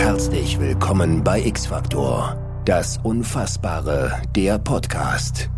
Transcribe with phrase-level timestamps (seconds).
[0.00, 5.50] Herzlich willkommen bei X-Factor, das Unfassbare, der Podcast.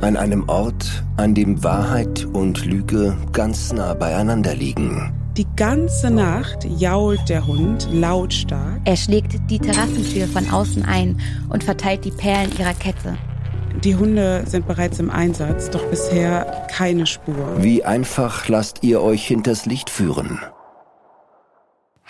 [0.00, 5.12] An einem Ort, an dem Wahrheit und Lüge ganz nah beieinander liegen.
[5.36, 8.80] Die ganze Nacht jault der Hund lautstark.
[8.86, 11.20] Er schlägt die Terrassentür von außen ein
[11.50, 13.18] und verteilt die Perlen ihrer Kette.
[13.84, 17.58] Die Hunde sind bereits im Einsatz, doch bisher keine Spur.
[17.58, 20.40] Wie einfach lasst ihr euch hinters Licht führen?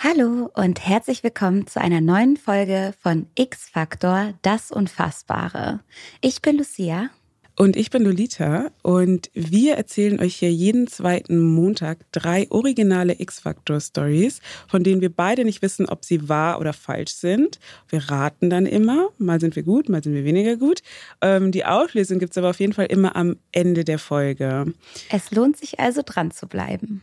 [0.05, 5.79] Hallo und herzlich willkommen zu einer neuen Folge von X-Factor, das Unfassbare.
[6.21, 7.11] Ich bin Lucia.
[7.57, 14.41] Und ich bin Lolita und wir erzählen euch hier jeden zweiten Montag drei originale X-Factor-Stories,
[14.67, 17.61] von denen wir beide nicht wissen, ob sie wahr oder falsch sind.
[17.89, 20.83] Wir raten dann immer, mal sind wir gut, mal sind wir weniger gut.
[21.21, 24.75] Ähm, die Auflösung gibt es aber auf jeden Fall immer am Ende der Folge.
[25.11, 27.03] Es lohnt sich also dran zu bleiben.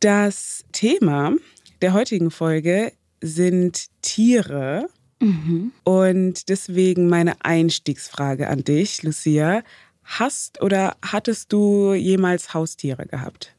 [0.00, 1.34] Das Thema
[1.86, 4.88] der heutigen Folge sind Tiere.
[5.20, 5.70] Mhm.
[5.84, 9.62] Und deswegen meine Einstiegsfrage an dich, Lucia.
[10.02, 13.54] Hast oder hattest du jemals Haustiere gehabt?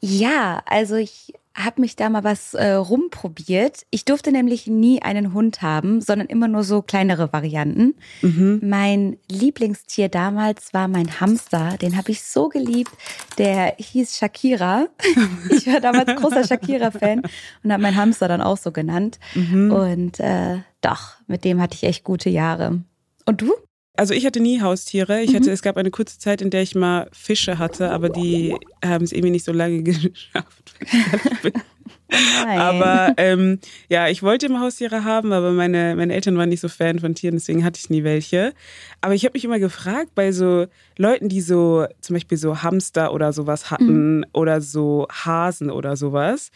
[0.00, 3.84] Ja, also ich habe mich da mal was äh, rumprobiert.
[3.90, 7.94] Ich durfte nämlich nie einen Hund haben, sondern immer nur so kleinere Varianten.
[8.22, 8.60] Mhm.
[8.62, 11.76] Mein Lieblingstier damals war mein Hamster.
[11.80, 12.92] Den habe ich so geliebt.
[13.38, 14.86] Der hieß Shakira.
[15.50, 17.22] ich war damals großer Shakira-Fan
[17.62, 19.18] und habe meinen Hamster dann auch so genannt.
[19.34, 19.70] Mhm.
[19.70, 22.82] Und äh, doch, mit dem hatte ich echt gute Jahre.
[23.26, 23.52] Und du?
[23.94, 25.20] Also ich hatte nie Haustiere.
[25.20, 25.52] Ich hatte, mhm.
[25.52, 29.12] es gab eine kurze Zeit, in der ich mal Fische hatte, aber die haben es
[29.12, 30.74] irgendwie nicht so lange geschafft.
[32.46, 36.68] Aber ähm, ja, ich wollte immer Haustiere haben, aber meine, meine Eltern waren nicht so
[36.68, 38.52] Fan von Tieren, deswegen hatte ich nie welche.
[39.00, 40.66] Aber ich habe mich immer gefragt, bei so
[40.98, 44.26] Leuten, die so zum Beispiel so Hamster oder sowas hatten mhm.
[44.32, 46.50] oder so Hasen oder sowas,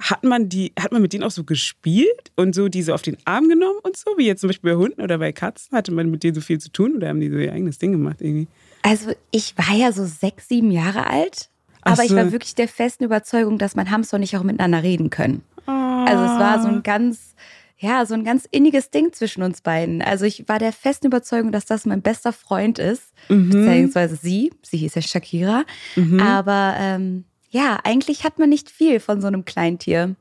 [0.00, 3.18] hat man die, hat man mit denen auch so gespielt und so diese auf den
[3.26, 5.76] Arm genommen und so, wie jetzt zum Beispiel bei Hunden oder bei Katzen?
[5.76, 7.92] Hatte man mit denen so viel zu tun oder haben die so ihr eigenes Ding
[7.92, 8.48] gemacht irgendwie?
[8.82, 11.50] Also ich war ja so sechs, sieben Jahre alt,
[11.82, 12.02] aber so.
[12.02, 15.42] ich war wirklich der festen Überzeugung, dass mein Hamster und ich auch miteinander reden können.
[15.66, 15.70] Oh.
[15.70, 17.34] Also es war so ein ganz,
[17.78, 20.00] ja, so ein ganz inniges Ding zwischen uns beiden.
[20.00, 23.50] Also ich war der festen Überzeugung, dass das mein bester Freund ist, mhm.
[23.50, 25.64] beziehungsweise sie, sie hieß ja Shakira.
[25.96, 26.20] Mhm.
[26.20, 30.16] Aber ähm, ja, eigentlich hat man nicht viel von so einem Kleintier.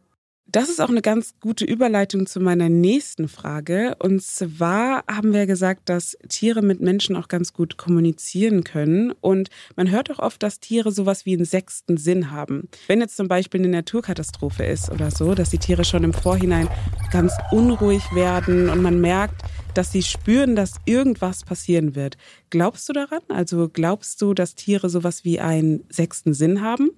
[0.51, 3.95] Das ist auch eine ganz gute Überleitung zu meiner nächsten Frage.
[3.99, 9.11] Und zwar haben wir gesagt, dass Tiere mit Menschen auch ganz gut kommunizieren können.
[9.21, 12.67] Und man hört auch oft, dass Tiere sowas wie einen sechsten Sinn haben.
[12.87, 16.67] Wenn jetzt zum Beispiel eine Naturkatastrophe ist oder so, dass die Tiere schon im Vorhinein
[17.11, 19.43] ganz unruhig werden und man merkt,
[19.75, 22.17] dass sie spüren, dass irgendwas passieren wird.
[22.49, 23.21] Glaubst du daran?
[23.27, 26.89] Also glaubst du, dass Tiere sowas wie einen sechsten Sinn haben?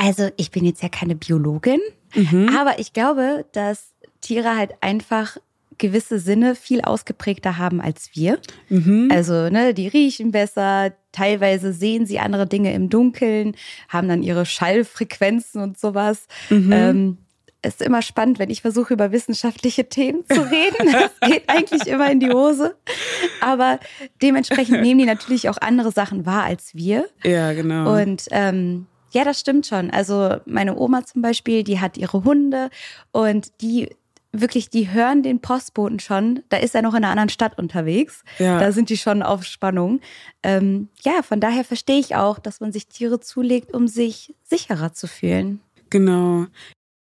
[0.00, 1.80] Also ich bin jetzt ja keine Biologin,
[2.14, 2.48] mhm.
[2.56, 5.36] aber ich glaube, dass Tiere halt einfach
[5.76, 8.38] gewisse Sinne viel ausgeprägter haben als wir.
[8.70, 9.08] Mhm.
[9.12, 13.56] Also, ne, die riechen besser, teilweise sehen sie andere Dinge im Dunkeln,
[13.88, 16.26] haben dann ihre Schallfrequenzen und sowas.
[16.48, 16.72] Mhm.
[16.72, 17.18] Ähm,
[17.62, 20.92] ist immer spannend, wenn ich versuche, über wissenschaftliche Themen zu reden.
[20.92, 22.74] Das geht eigentlich immer in die Hose.
[23.42, 23.78] Aber
[24.22, 27.06] dementsprechend nehmen die natürlich auch andere Sachen wahr als wir.
[27.22, 28.00] Ja, genau.
[28.00, 29.90] Und ähm, ja, das stimmt schon.
[29.90, 32.70] Also meine Oma zum Beispiel, die hat ihre Hunde
[33.12, 33.88] und die
[34.32, 36.42] wirklich, die hören den Postboten schon.
[36.48, 38.22] Da ist er noch in einer anderen Stadt unterwegs.
[38.38, 38.60] Ja.
[38.60, 40.00] Da sind die schon auf Spannung.
[40.42, 44.92] Ähm, ja, von daher verstehe ich auch, dass man sich Tiere zulegt, um sich sicherer
[44.92, 45.60] zu fühlen.
[45.90, 46.46] Genau.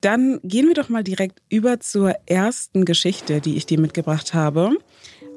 [0.01, 4.71] Dann gehen wir doch mal direkt über zur ersten Geschichte, die ich dir mitgebracht habe.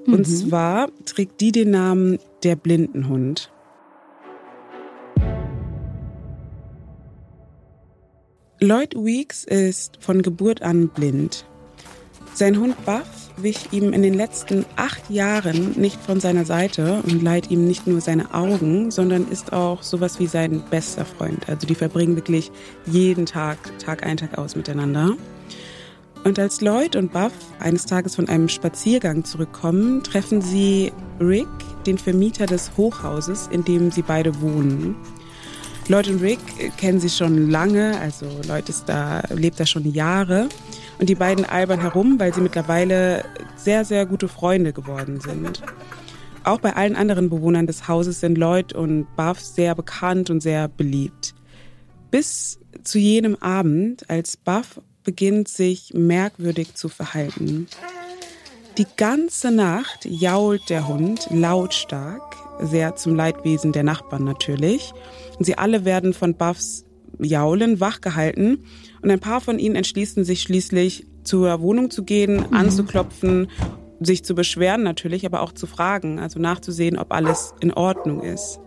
[0.07, 0.25] Und mhm.
[0.25, 3.51] zwar trägt die den Namen Der Blindenhund.
[8.61, 11.45] Lloyd Weeks ist von Geburt an blind.
[12.33, 17.21] Sein Hund Buff wich ihm in den letzten acht Jahren nicht von seiner Seite und
[17.21, 21.49] leiht ihm nicht nur seine Augen, sondern ist auch sowas wie sein bester Freund.
[21.49, 22.49] Also die verbringen wirklich
[22.85, 25.17] jeden Tag, Tag ein, Tag aus miteinander.
[26.23, 31.47] Und als Lloyd und Buff eines Tages von einem Spaziergang zurückkommen, treffen sie Rick,
[31.85, 34.95] den Vermieter des Hochhauses, in dem sie beide wohnen.
[35.87, 36.39] Lloyd und Rick
[36.77, 40.49] kennen sich schon lange, also Lloyd ist da, lebt da schon Jahre.
[40.97, 45.61] Und die beiden albern herum, weil sie mittlerweile sehr, sehr gute Freunde geworden sind.
[46.43, 50.67] Auch bei allen anderen Bewohnern des Hauses sind Lloyd und Buff sehr bekannt und sehr
[50.67, 51.35] beliebt.
[52.11, 57.67] Bis zu jenem Abend, als Buff beginnt, sich merkwürdig zu verhalten.
[58.77, 64.93] Die ganze Nacht jault der Hund lautstark, sehr zum Leidwesen der Nachbarn natürlich.
[65.37, 66.85] Und sie alle werden von Buffs
[67.19, 68.65] Jaulen wachgehalten
[69.01, 72.53] und ein paar von ihnen entschließen sich schließlich zur Wohnung zu gehen, mhm.
[72.53, 73.47] anzuklopfen,
[73.99, 78.59] sich zu beschweren natürlich, aber auch zu fragen, also nachzusehen, ob alles in Ordnung ist.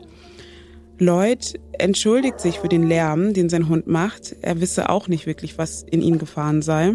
[0.99, 4.35] Lloyd entschuldigt sich für den Lärm, den sein Hund macht.
[4.41, 6.95] Er wisse auch nicht wirklich, was in ihn gefahren sei.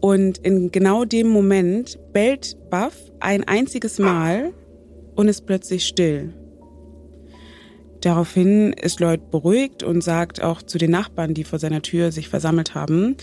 [0.00, 4.52] Und in genau dem Moment bellt Buff ein einziges Mal
[5.14, 6.34] und ist plötzlich still.
[8.00, 12.28] Daraufhin ist Lloyd beruhigt und sagt auch zu den Nachbarn, die vor seiner Tür sich
[12.28, 13.16] versammelt haben,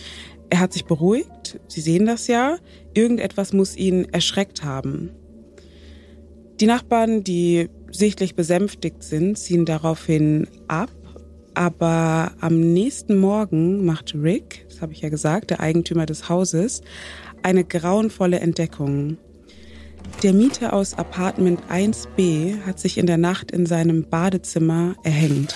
[0.50, 2.58] er hat sich beruhigt, Sie sehen das ja,
[2.94, 5.12] irgendetwas muss ihn erschreckt haben.
[6.60, 10.92] Die Nachbarn, die sichtlich besänftigt sind, ziehen daraufhin ab,
[11.54, 16.82] aber am nächsten Morgen macht Rick, das habe ich ja gesagt, der Eigentümer des Hauses,
[17.44, 19.18] eine grauenvolle Entdeckung.
[20.24, 25.56] Der Mieter aus Apartment 1b hat sich in der Nacht in seinem Badezimmer erhängt.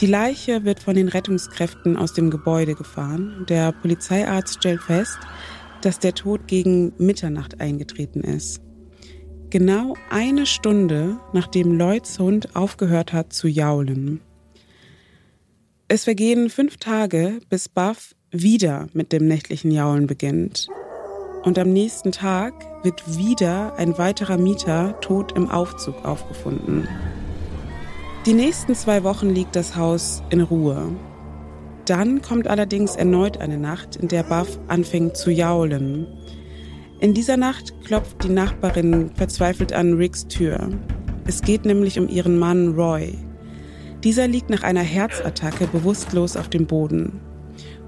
[0.00, 3.46] Die Leiche wird von den Rettungskräften aus dem Gebäude gefahren.
[3.48, 5.18] Der Polizeiarzt stellt fest,
[5.80, 8.60] dass der Tod gegen Mitternacht eingetreten ist.
[9.50, 14.20] Genau eine Stunde, nachdem Lloyds Hund aufgehört hat zu jaulen.
[15.88, 20.68] Es vergehen fünf Tage, bis Buff wieder mit dem nächtlichen Jaulen beginnt.
[21.44, 22.54] Und am nächsten Tag
[22.84, 26.86] wird wieder ein weiterer Mieter tot im Aufzug aufgefunden.
[28.26, 30.90] Die nächsten zwei Wochen liegt das Haus in Ruhe.
[31.86, 36.06] Dann kommt allerdings erneut eine Nacht, in der Buff anfängt zu jaulen.
[37.00, 40.68] In dieser Nacht klopft die Nachbarin verzweifelt an Ricks Tür.
[41.26, 43.18] Es geht nämlich um ihren Mann Roy.
[44.04, 47.20] Dieser liegt nach einer Herzattacke bewusstlos auf dem Boden.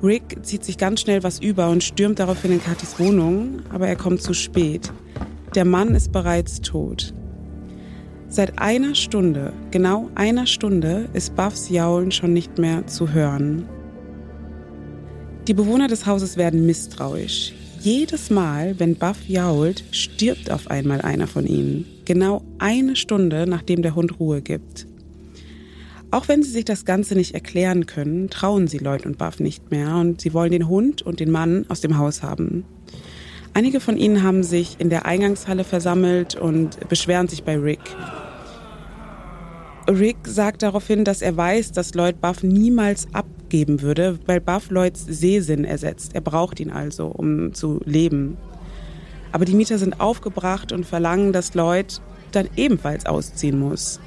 [0.02, 3.96] Rick zieht sich ganz schnell was über und stürmt daraufhin in Katis Wohnung, aber er
[3.96, 4.92] kommt zu spät.
[5.54, 7.14] Der Mann ist bereits tot.
[8.28, 13.68] Seit einer Stunde, genau einer Stunde, ist Buffs Jaulen schon nicht mehr zu hören.
[15.46, 17.52] Die Bewohner des Hauses werden misstrauisch.
[17.80, 21.84] Jedes Mal, wenn Buff jault, stirbt auf einmal einer von ihnen.
[22.06, 24.86] Genau eine Stunde, nachdem der Hund Ruhe gibt.
[26.14, 29.72] Auch wenn sie sich das Ganze nicht erklären können, trauen sie Lloyd und Buff nicht
[29.72, 32.64] mehr und sie wollen den Hund und den Mann aus dem Haus haben.
[33.52, 37.80] Einige von ihnen haben sich in der Eingangshalle versammelt und beschweren sich bei Rick.
[39.88, 45.04] Rick sagt daraufhin, dass er weiß, dass Lloyd Buff niemals abgeben würde, weil Buff Lloyds
[45.08, 46.14] Sehsinn ersetzt.
[46.14, 48.36] Er braucht ihn also, um zu leben.
[49.32, 52.00] Aber die Mieter sind aufgebracht und verlangen, dass Lloyd
[52.30, 53.98] dann ebenfalls ausziehen muss.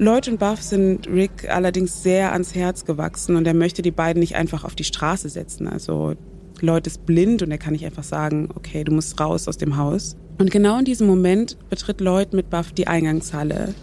[0.00, 4.20] Lloyd und Buff sind Rick allerdings sehr ans Herz gewachsen und er möchte die beiden
[4.20, 5.68] nicht einfach auf die Straße setzen.
[5.68, 6.14] Also
[6.62, 9.76] Lloyd ist blind und er kann nicht einfach sagen, okay, du musst raus aus dem
[9.76, 10.16] Haus.
[10.38, 13.74] Und genau in diesem Moment betritt Lloyd mit Buff die Eingangshalle.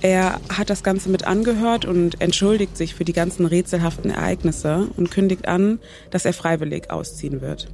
[0.00, 5.10] Er hat das Ganze mit angehört und entschuldigt sich für die ganzen rätselhaften Ereignisse und
[5.10, 5.80] kündigt an,
[6.10, 7.68] dass er freiwillig ausziehen wird.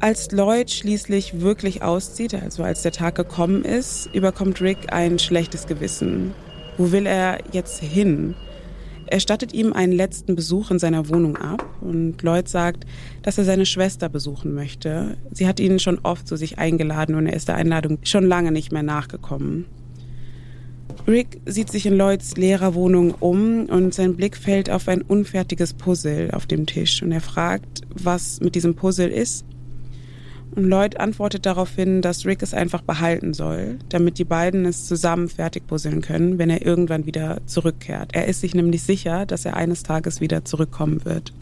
[0.00, 5.66] Als Lloyd schließlich wirklich auszieht, also als der Tag gekommen ist, überkommt Rick ein schlechtes
[5.66, 6.34] Gewissen.
[6.80, 8.34] Wo will er jetzt hin?
[9.04, 12.86] Er stattet ihm einen letzten Besuch in seiner Wohnung ab und Lloyd sagt,
[13.20, 15.18] dass er seine Schwester besuchen möchte.
[15.30, 18.50] Sie hat ihn schon oft zu sich eingeladen und er ist der Einladung schon lange
[18.50, 19.66] nicht mehr nachgekommen.
[21.06, 25.74] Rick sieht sich in Lloyds leerer Wohnung um und sein Blick fällt auf ein unfertiges
[25.74, 29.44] Puzzle auf dem Tisch und er fragt, was mit diesem Puzzle ist.
[30.54, 35.28] Und Lloyd antwortet daraufhin, dass Rick es einfach behalten soll, damit die beiden es zusammen
[35.28, 38.10] fertig puzzeln können, wenn er irgendwann wieder zurückkehrt.
[38.14, 41.32] Er ist sich nämlich sicher, dass er eines Tages wieder zurückkommen wird.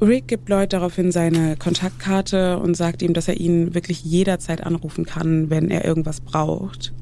[0.00, 5.04] Rick gibt Lloyd daraufhin seine Kontaktkarte und sagt ihm, dass er ihn wirklich jederzeit anrufen
[5.04, 6.92] kann, wenn er irgendwas braucht.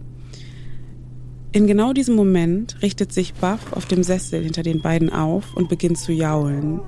[1.53, 5.69] In genau diesem Moment richtet sich Buff auf dem Sessel hinter den beiden auf und
[5.69, 6.81] beginnt zu jaulen.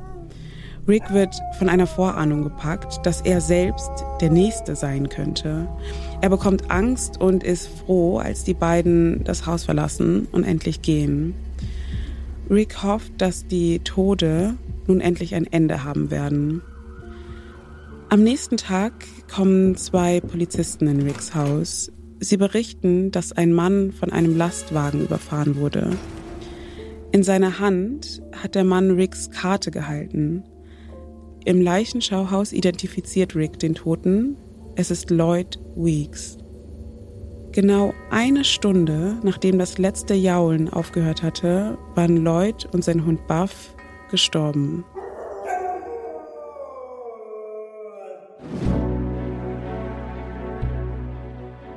[0.89, 3.91] Rick wird von einer Vorahnung gepackt, dass er selbst
[4.23, 5.69] der Nächste sein könnte.
[6.23, 11.35] Er bekommt Angst und ist froh, als die beiden das Haus verlassen und endlich gehen.
[12.49, 14.55] Rick hofft, dass die Tode
[14.87, 16.63] nun endlich ein Ende haben werden.
[18.09, 18.93] Am nächsten Tag
[19.31, 21.93] kommen zwei Polizisten in Ricks Haus.
[22.21, 25.91] Sie berichten, dass ein Mann von einem Lastwagen überfahren wurde.
[27.13, 30.43] In seiner Hand hat der Mann Ricks Karte gehalten.
[31.49, 34.37] Im Leichenschauhaus identifiziert Rick den Toten.
[34.77, 36.37] Es ist Lloyd Weeks.
[37.53, 43.75] Genau eine Stunde, nachdem das letzte Jaulen aufgehört hatte, waren Lloyd und sein Hund Buff
[44.11, 44.85] gestorben.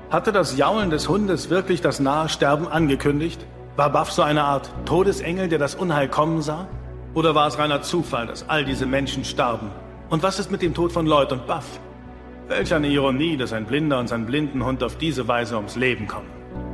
[0.10, 3.46] Hatte das Jaulen des Hundes wirklich das nahe Sterben angekündigt?
[3.78, 6.68] War Buff so eine Art Todesengel, der das Unheil kommen sah?
[7.14, 9.70] Oder war es reiner Zufall, dass all diese Menschen starben?
[10.10, 11.80] Und was ist mit dem Tod von Lloyd und Buff?
[12.48, 16.30] Welch eine Ironie, dass ein Blinder und sein Blindenhund auf diese Weise ums Leben kommen.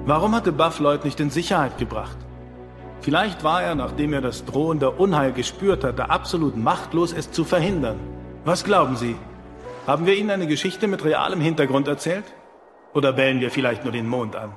[0.06, 2.18] Warum hatte Buff Lloyd nicht in Sicherheit gebracht?
[3.02, 8.00] Vielleicht war er, nachdem er das drohende Unheil gespürt hatte, absolut machtlos, es zu verhindern.
[8.46, 9.16] Was glauben Sie?
[9.88, 12.26] Haben wir Ihnen eine Geschichte mit realem Hintergrund erzählt?
[12.94, 14.56] Oder bellen wir vielleicht nur den Mond an?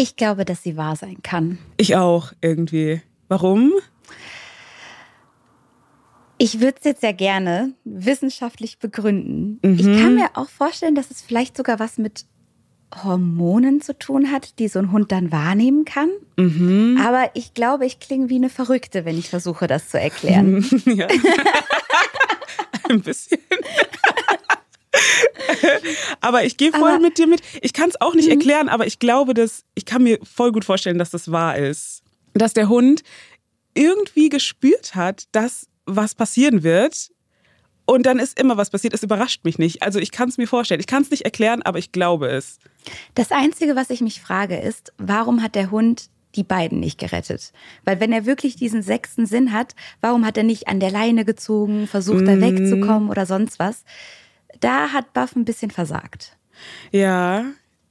[0.00, 1.58] Ich glaube, dass sie wahr sein kann.
[1.76, 3.02] Ich auch, irgendwie.
[3.28, 3.74] Warum?
[6.38, 9.60] Ich würde es jetzt sehr gerne wissenschaftlich begründen.
[9.62, 9.78] Mhm.
[9.78, 12.24] Ich kann mir auch vorstellen, dass es vielleicht sogar was mit
[13.04, 16.08] Hormonen zu tun hat, die so ein Hund dann wahrnehmen kann.
[16.38, 16.98] Mhm.
[17.06, 20.64] Aber ich glaube, ich klinge wie eine Verrückte, wenn ich versuche, das zu erklären.
[20.86, 21.08] Ja.
[22.88, 23.38] ein bisschen.
[26.20, 27.42] aber ich gehe voll aber, mit dir mit.
[27.62, 28.32] Ich kann es auch nicht mhm.
[28.32, 32.02] erklären, aber ich glaube, dass ich kann mir voll gut vorstellen, dass das wahr ist.
[32.34, 33.02] Dass der Hund
[33.74, 37.10] irgendwie gespürt hat, dass was passieren wird.
[37.84, 38.94] Und dann ist immer was passiert.
[38.94, 39.82] Es überrascht mich nicht.
[39.82, 40.78] Also ich kann es mir vorstellen.
[40.80, 42.58] Ich kann es nicht erklären, aber ich glaube es.
[43.14, 47.52] Das Einzige, was ich mich frage, ist, warum hat der Hund die beiden nicht gerettet?
[47.84, 51.24] Weil wenn er wirklich diesen sechsten Sinn hat, warum hat er nicht an der Leine
[51.24, 52.40] gezogen, versucht da mm.
[52.40, 53.82] wegzukommen oder sonst was?
[54.60, 56.36] Da hat Buff ein bisschen versagt.
[56.92, 57.44] Ja,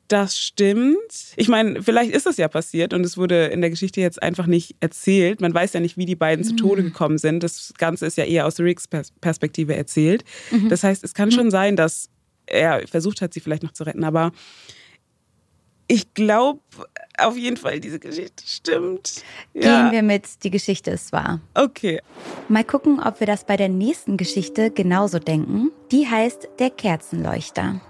[0.07, 0.97] das stimmt.
[1.35, 4.47] Ich meine, vielleicht ist es ja passiert und es wurde in der Geschichte jetzt einfach
[4.47, 5.39] nicht erzählt.
[5.39, 6.49] Man weiß ja nicht, wie die beiden mhm.
[6.49, 6.87] zu Tode mhm.
[6.87, 7.43] gekommen sind.
[7.43, 10.23] Das Ganze ist ja eher aus Ricks Perspektive erzählt.
[10.49, 10.69] Mhm.
[10.69, 12.09] Das heißt, es kann schon sein, dass
[12.47, 14.31] er versucht hat, sie vielleicht noch zu retten, aber
[15.87, 16.61] ich glaube
[17.19, 19.23] auf jeden Fall, diese Geschichte stimmt.
[19.53, 19.83] Ja.
[19.83, 21.41] Gehen wir mit, die Geschichte ist wahr.
[21.53, 22.01] Okay.
[22.47, 25.71] Mal gucken, ob wir das bei der nächsten Geschichte genauso denken.
[25.91, 27.81] Die heißt Der Kerzenleuchter.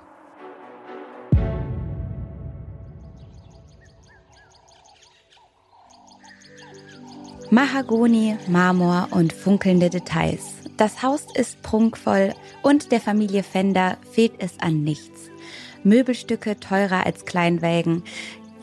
[7.51, 10.43] Mahagoni, Marmor und funkelnde Details.
[10.77, 15.31] Das Haus ist prunkvoll und der Familie Fender fehlt es an nichts.
[15.83, 18.03] Möbelstücke teurer als Kleinwägen,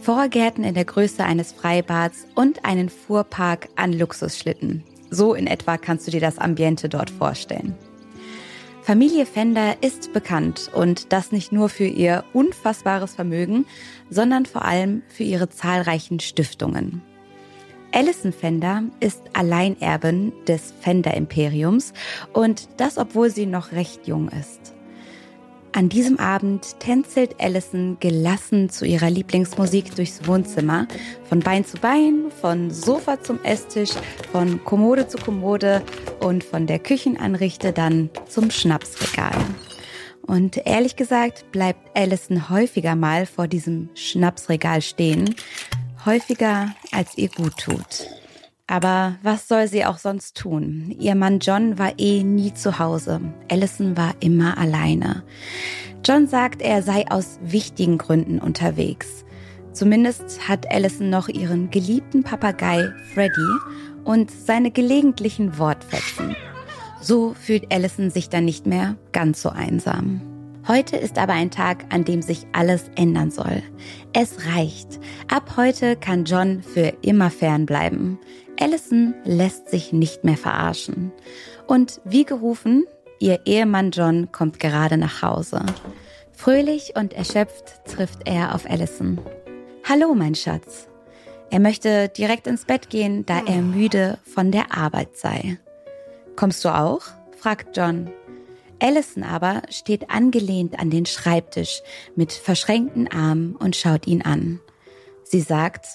[0.07, 4.85] Vorgärten in der Größe eines Freibads und einen Fuhrpark an Luxusschlitten.
[5.11, 7.75] So in etwa kannst du dir das Ambiente dort vorstellen.
[8.83, 13.67] Familie Fender ist bekannt und das nicht nur für ihr unfassbares Vermögen,
[14.09, 17.03] sondern vor allem für ihre zahlreichen Stiftungen.
[17.91, 21.93] Alison Fender ist Alleinerbin des Fender Imperiums
[22.33, 24.76] und das obwohl sie noch recht jung ist.
[25.73, 30.87] An diesem Abend tänzelt Allison gelassen zu ihrer Lieblingsmusik durchs Wohnzimmer,
[31.29, 33.91] von Bein zu Bein, von Sofa zum Esstisch,
[34.33, 35.83] von Kommode zu Kommode
[36.21, 39.37] und von der Küchenanrichte dann zum Schnapsregal.
[40.23, 45.35] Und ehrlich gesagt bleibt Allison häufiger mal vor diesem Schnapsregal stehen,
[46.05, 48.07] häufiger als ihr gut tut.
[48.67, 50.95] Aber was soll sie auch sonst tun?
[50.99, 53.21] Ihr Mann John war eh nie zu Hause.
[53.49, 55.23] Allison war immer alleine.
[56.05, 59.25] John sagt, er sei aus wichtigen Gründen unterwegs.
[59.73, 63.59] Zumindest hat Allison noch ihren geliebten Papagei Freddy
[64.05, 66.35] und seine gelegentlichen Wortfetzen.
[67.01, 70.23] So fühlt Allison sich dann nicht mehr ganz so einsam.
[70.67, 73.63] Heute ist aber ein Tag, an dem sich alles ändern soll.
[74.13, 74.99] Es reicht.
[75.29, 78.19] Ab heute kann John für immer fernbleiben.
[78.61, 81.13] Allison lässt sich nicht mehr verarschen.
[81.67, 82.87] Und wie gerufen,
[83.19, 85.65] ihr Ehemann John kommt gerade nach Hause.
[86.33, 89.21] Fröhlich und erschöpft trifft er auf Allison.
[89.89, 90.89] Hallo, mein Schatz.
[91.51, 95.59] Er möchte direkt ins Bett gehen, da er müde von der Arbeit sei.
[96.35, 97.03] Kommst du auch?
[97.39, 98.11] fragt John.
[98.81, 101.83] Allison aber steht angelehnt an den Schreibtisch
[102.15, 104.61] mit verschränkten Armen und schaut ihn an.
[105.23, 105.87] Sie sagt,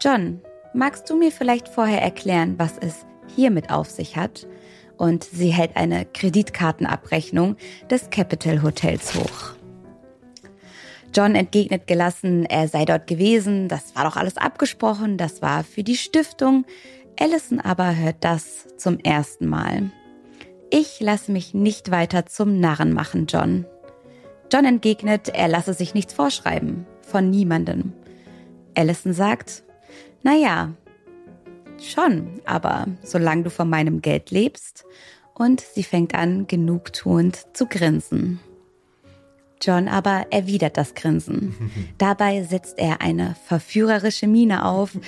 [0.00, 0.40] John,
[0.74, 4.46] magst du mir vielleicht vorher erklären, was es hiermit auf sich hat?
[4.96, 7.56] Und sie hält eine Kreditkartenabrechnung
[7.90, 9.54] des Capital Hotels hoch.
[11.14, 15.84] John entgegnet gelassen, er sei dort gewesen, das war doch alles abgesprochen, das war für
[15.84, 16.64] die Stiftung.
[17.18, 19.90] Allison aber hört das zum ersten Mal.
[20.70, 23.64] Ich lasse mich nicht weiter zum Narren machen, John.
[24.52, 27.92] John entgegnet, er lasse sich nichts vorschreiben, von niemandem.
[28.76, 29.62] Allison sagt,
[30.24, 30.72] naja,
[31.80, 34.84] schon, aber solange du von meinem Geld lebst.
[35.34, 38.40] Und sie fängt an, genugtuend zu grinsen.
[39.60, 41.54] John aber erwidert das Grinsen.
[41.98, 44.98] Dabei setzt er eine verführerische Miene auf,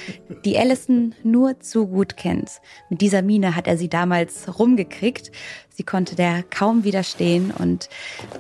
[0.45, 2.61] die Allison nur zu gut kennt.
[2.89, 5.31] Mit dieser Miene hat er sie damals rumgekriegt.
[5.69, 7.89] Sie konnte der kaum widerstehen und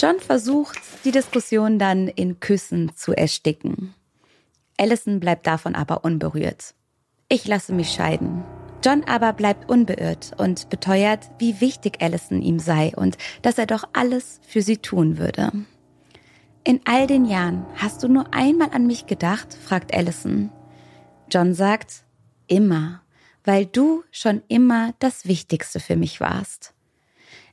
[0.00, 3.94] John versucht, die Diskussion dann in Küssen zu ersticken.
[4.78, 6.74] Allison bleibt davon aber unberührt.
[7.28, 8.44] Ich lasse mich scheiden.
[8.84, 13.84] John aber bleibt unbeirrt und beteuert, wie wichtig Allison ihm sei und dass er doch
[13.92, 15.50] alles für sie tun würde.
[16.62, 19.54] In all den Jahren hast du nur einmal an mich gedacht?
[19.54, 20.50] fragt Allison.
[21.30, 22.04] John sagt,
[22.46, 23.02] immer,
[23.44, 26.74] weil du schon immer das Wichtigste für mich warst.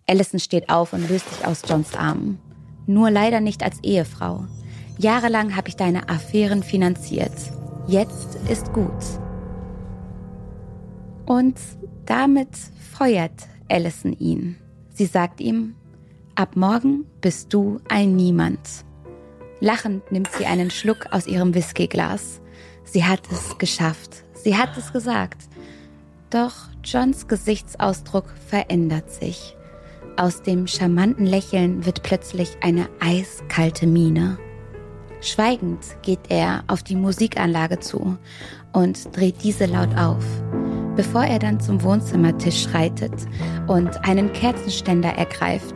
[0.08, 2.39] Allison steht auf und löst sich aus Johns Armen.
[2.86, 4.46] Nur leider nicht als Ehefrau.
[5.03, 7.33] Jahrelang habe ich deine Affären finanziert.
[7.88, 8.89] Jetzt ist gut.
[11.25, 11.60] Und
[12.05, 12.55] damit
[12.98, 14.55] feuert Allison ihn.
[14.93, 15.75] Sie sagt ihm,
[16.36, 18.86] ab morgen bist du ein Niemand.
[19.60, 22.41] Lachend nimmt sie einen Schluck aus ihrem Whiskyglas.
[22.86, 24.24] Sie hat es geschafft.
[24.33, 25.43] Sie hat es gesagt.
[26.29, 29.57] Doch Johns Gesichtsausdruck verändert sich.
[30.15, 34.38] Aus dem charmanten Lächeln wird plötzlich eine eiskalte Miene.
[35.24, 38.18] Schweigend geht er auf die Musikanlage zu
[38.74, 40.25] und dreht diese laut auf,
[40.98, 43.13] bevor er dann zum Wohnzimmertisch schreitet
[43.68, 45.75] und einen Kerzenständer ergreift.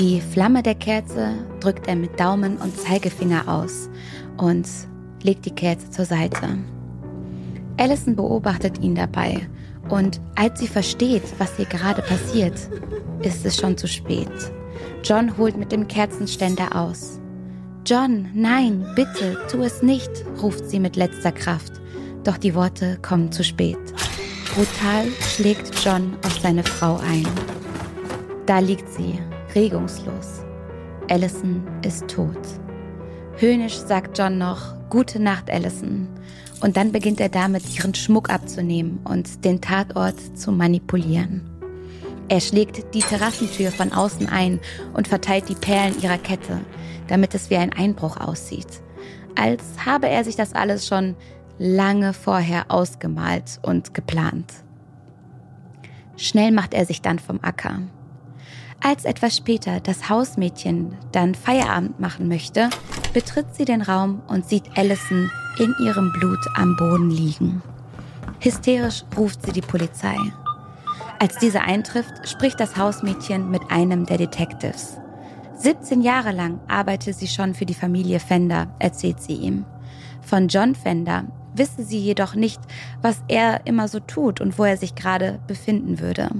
[0.00, 3.88] Die Flamme der Kerze drückt er mit Daumen und Zeigefinger aus
[4.38, 4.66] und
[5.22, 6.58] legt die Kerze zur Seite.
[7.76, 9.48] Allison beobachtet ihn dabei
[9.88, 12.58] und als sie versteht, was hier gerade passiert,
[13.22, 14.32] ist es schon zu spät.
[15.04, 17.19] John holt mit dem Kerzenständer aus.
[17.86, 20.10] John, nein, bitte, tu es nicht,
[20.42, 21.72] ruft sie mit letzter Kraft.
[22.24, 23.78] Doch die Worte kommen zu spät.
[24.54, 27.26] Brutal schlägt John auf seine Frau ein.
[28.46, 29.18] Da liegt sie,
[29.54, 30.44] regungslos.
[31.08, 32.38] Allison ist tot.
[33.36, 36.08] Höhnisch sagt John noch Gute Nacht, Allison.
[36.60, 41.42] Und dann beginnt er damit, ihren Schmuck abzunehmen und den Tatort zu manipulieren.
[42.28, 44.60] Er schlägt die Terrassentür von außen ein
[44.92, 46.60] und verteilt die Perlen ihrer Kette,
[47.10, 48.82] damit es wie ein Einbruch aussieht.
[49.34, 51.16] Als habe er sich das alles schon
[51.58, 54.52] lange vorher ausgemalt und geplant.
[56.16, 57.80] Schnell macht er sich dann vom Acker.
[58.82, 62.70] Als etwas später das Hausmädchen dann Feierabend machen möchte,
[63.12, 67.62] betritt sie den Raum und sieht Allison in ihrem Blut am Boden liegen.
[68.38, 70.16] Hysterisch ruft sie die Polizei.
[71.18, 74.99] Als diese eintrifft, spricht das Hausmädchen mit einem der Detectives.
[75.60, 79.66] 17 Jahre lang arbeite sie schon für die Familie Fender, erzählt sie ihm.
[80.22, 82.58] Von John Fender wisse sie jedoch nicht,
[83.02, 86.30] was er immer so tut und wo er sich gerade befinden würde.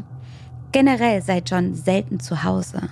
[0.72, 2.88] Generell sei John selten zu Hause.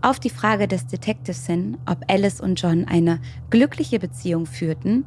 [0.00, 3.18] Auf die Frage des Detectives hin, ob Alice und John eine
[3.50, 5.06] glückliche Beziehung führten,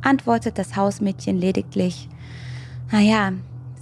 [0.00, 2.08] antwortet das Hausmädchen lediglich,
[2.90, 3.32] naja,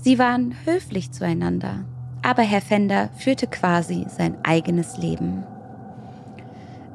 [0.02, 1.84] Sie waren höflich zueinander,
[2.22, 5.44] aber Herr Fender führte quasi sein eigenes Leben.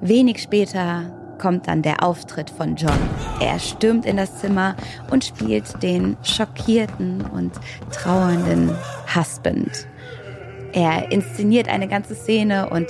[0.01, 2.97] Wenig später kommt dann der Auftritt von John.
[3.39, 4.75] Er stürmt in das Zimmer
[5.11, 7.53] und spielt den schockierten und
[7.91, 8.71] trauernden
[9.15, 9.87] Husband.
[10.73, 12.87] Er inszeniert eine ganze Szene und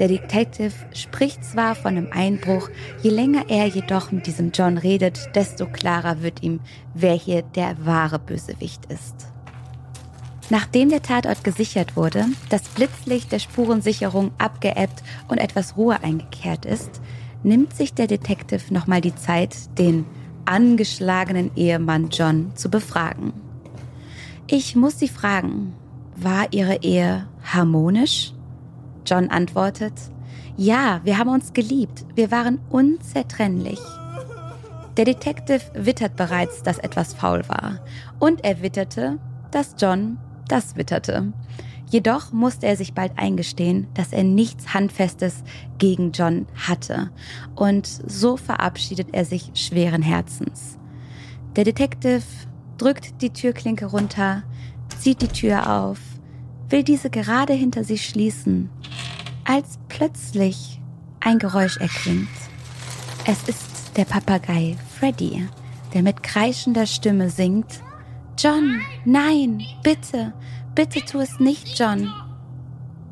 [0.00, 2.68] der Detective spricht zwar von einem Einbruch,
[3.00, 6.58] je länger er jedoch mit diesem John redet, desto klarer wird ihm,
[6.94, 9.28] wer hier der wahre Bösewicht ist.
[10.50, 17.02] Nachdem der Tatort gesichert wurde, das Blitzlicht der Spurensicherung abgeebbt und etwas Ruhe eingekehrt ist,
[17.42, 20.06] nimmt sich der Detective nochmal die Zeit, den
[20.46, 23.34] angeschlagenen Ehemann John zu befragen.
[24.46, 25.74] Ich muss Sie fragen,
[26.16, 28.32] war Ihre Ehe harmonisch?
[29.04, 29.92] John antwortet,
[30.56, 33.78] ja, wir haben uns geliebt, wir waren unzertrennlich.
[34.96, 37.80] Der Detective wittert bereits, dass etwas faul war,
[38.18, 39.18] und er witterte,
[39.50, 41.32] dass John das witterte.
[41.90, 45.42] Jedoch musste er sich bald eingestehen, dass er nichts Handfestes
[45.78, 47.10] gegen John hatte.
[47.54, 50.78] Und so verabschiedet er sich schweren Herzens.
[51.56, 52.22] Der Detective
[52.76, 54.42] drückt die Türklinke runter,
[54.98, 55.98] zieht die Tür auf,
[56.68, 58.68] will diese gerade hinter sich schließen,
[59.44, 60.80] als plötzlich
[61.20, 62.28] ein Geräusch erklingt.
[63.24, 65.48] Es ist der Papagei Freddy,
[65.94, 67.80] der mit kreischender Stimme singt,
[68.38, 70.32] John, nein, bitte,
[70.76, 72.08] bitte tu es nicht, John.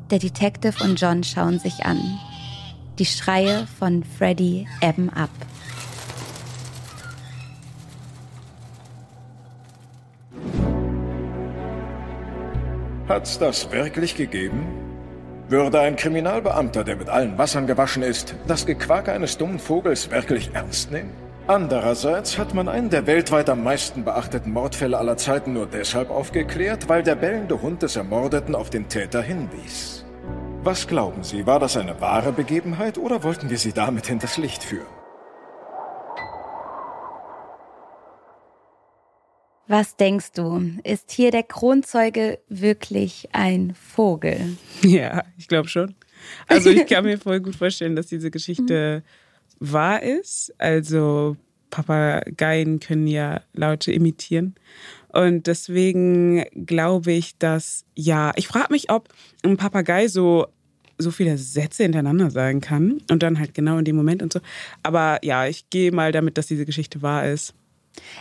[0.09, 1.99] Der Detective und John schauen sich an.
[2.97, 5.29] Die Schreie von Freddy ebben ab.
[13.09, 14.65] Hat's das wirklich gegeben?
[15.49, 20.51] Würde ein Kriminalbeamter, der mit allen Wassern gewaschen ist, das Gequake eines dummen Vogels wirklich
[20.53, 21.26] ernst nehmen?
[21.49, 26.89] Andererseits hat man einen der weltweit am meisten beachteten Mordfälle aller Zeiten nur deshalb aufgeklärt,
[26.89, 30.03] weil der bellende Hund des Ermordeten auf den Täter hinwies.
[30.63, 34.61] Was glauben Sie, war das eine wahre Begebenheit oder wollten wir Sie damit hinters Licht
[34.61, 34.87] führen?
[39.69, 40.61] Was denkst du?
[40.83, 44.57] Ist hier der Kronzeuge wirklich ein Vogel?
[44.81, 45.95] Ja, ich glaube schon.
[46.49, 49.03] Also ich kann mir voll gut vorstellen, dass diese Geschichte
[49.59, 50.53] wahr ist.
[50.57, 51.37] Also
[51.69, 54.55] Papageien können ja Laute imitieren.
[55.09, 59.09] Und deswegen glaube ich, dass ja, ich frage mich, ob
[59.43, 60.47] ein Papagei so
[60.99, 64.39] so viele Sätze hintereinander sagen kann und dann halt genau in dem Moment und so.
[64.83, 67.53] Aber ja, ich gehe mal damit, dass diese Geschichte wahr ist.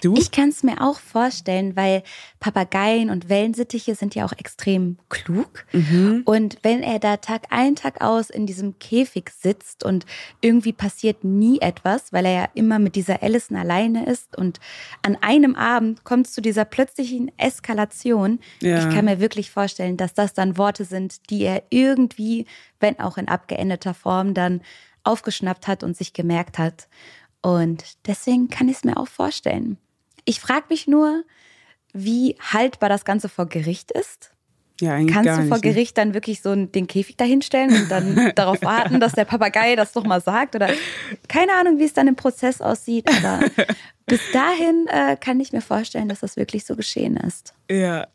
[0.03, 0.15] Du?
[0.17, 2.03] Ich kann es mir auch vorstellen, weil
[2.41, 5.65] Papageien und Wellensittiche sind ja auch extrem klug.
[5.73, 6.23] Mhm.
[6.25, 10.07] Und wenn er da Tag ein, Tag aus in diesem Käfig sitzt und
[10.41, 14.61] irgendwie passiert nie etwas, weil er ja immer mit dieser Allison alleine ist und
[15.03, 18.41] an einem Abend kommt es zu dieser plötzlichen Eskalation.
[18.61, 18.79] Ja.
[18.79, 22.47] Ich kann mir wirklich vorstellen, dass das dann Worte sind, die er irgendwie,
[22.81, 24.61] wenn auch in abgeendeter Form, dann
[25.05, 26.89] aufgeschnappt hat und sich gemerkt hat.
[27.47, 29.79] Und deswegen kann ich es mir auch vorstellen.
[30.25, 31.23] Ich frage mich nur,
[31.93, 34.33] wie haltbar das Ganze vor Gericht ist.
[34.81, 35.73] Ja, eigentlich Kannst gar du vor nicht, ne?
[35.73, 39.93] Gericht dann wirklich so den Käfig dahinstellen und dann darauf warten, dass der Papagei das
[39.93, 40.57] doch mal sagt?
[40.57, 40.71] Oder
[41.29, 43.09] keine Ahnung, wie es dann im Prozess aussieht.
[43.09, 43.47] Aber
[44.07, 47.55] bis dahin äh, kann ich mir vorstellen, dass das wirklich so geschehen ist.
[47.71, 48.09] Ja,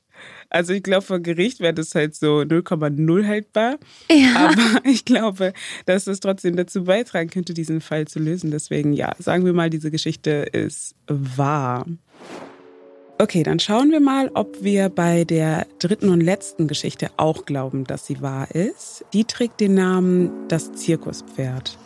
[0.51, 3.77] also ich glaube, vor Gericht wäre das halt so 0,0 haltbar.
[4.11, 4.49] Ja.
[4.49, 5.53] Aber ich glaube,
[5.85, 8.51] dass es trotzdem dazu beitragen könnte, diesen Fall zu lösen.
[8.51, 11.85] Deswegen ja, sagen wir mal, diese Geschichte ist wahr.
[13.17, 17.85] Okay, dann schauen wir mal, ob wir bei der dritten und letzten Geschichte auch glauben,
[17.85, 19.05] dass sie wahr ist.
[19.13, 21.77] Die trägt den Namen Das Zirkuspferd.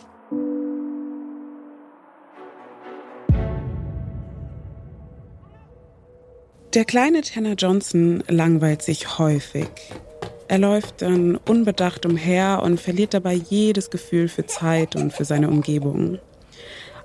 [6.76, 9.70] Der kleine Tanner Johnson langweilt sich häufig.
[10.46, 15.48] Er läuft dann unbedacht umher und verliert dabei jedes Gefühl für Zeit und für seine
[15.48, 16.18] Umgebung.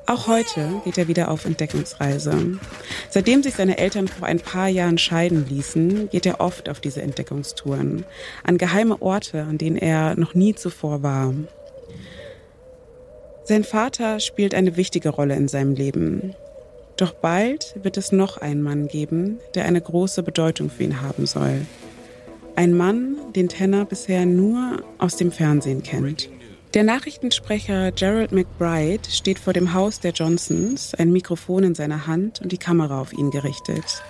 [0.08, 2.60] Auch heute geht er wieder auf Entdeckungsreise.
[3.10, 7.02] Seitdem sich seine Eltern vor ein paar Jahren scheiden ließen, geht er oft auf diese
[7.02, 8.04] Entdeckungstouren,
[8.44, 11.34] an geheime Orte, an denen er noch nie zuvor war.
[13.46, 16.36] Sein Vater spielt eine wichtige Rolle in seinem Leben.
[17.02, 21.26] Doch bald wird es noch einen Mann geben, der eine große Bedeutung für ihn haben
[21.26, 21.66] soll.
[22.56, 26.30] Ein Mann, den Tanner bisher nur aus dem Fernsehen kennt.
[26.76, 32.40] Der Nachrichtensprecher Gerald McBride steht vor dem Haus der Johnsons, ein Mikrofon in seiner Hand
[32.40, 34.04] und die Kamera auf ihn gerichtet.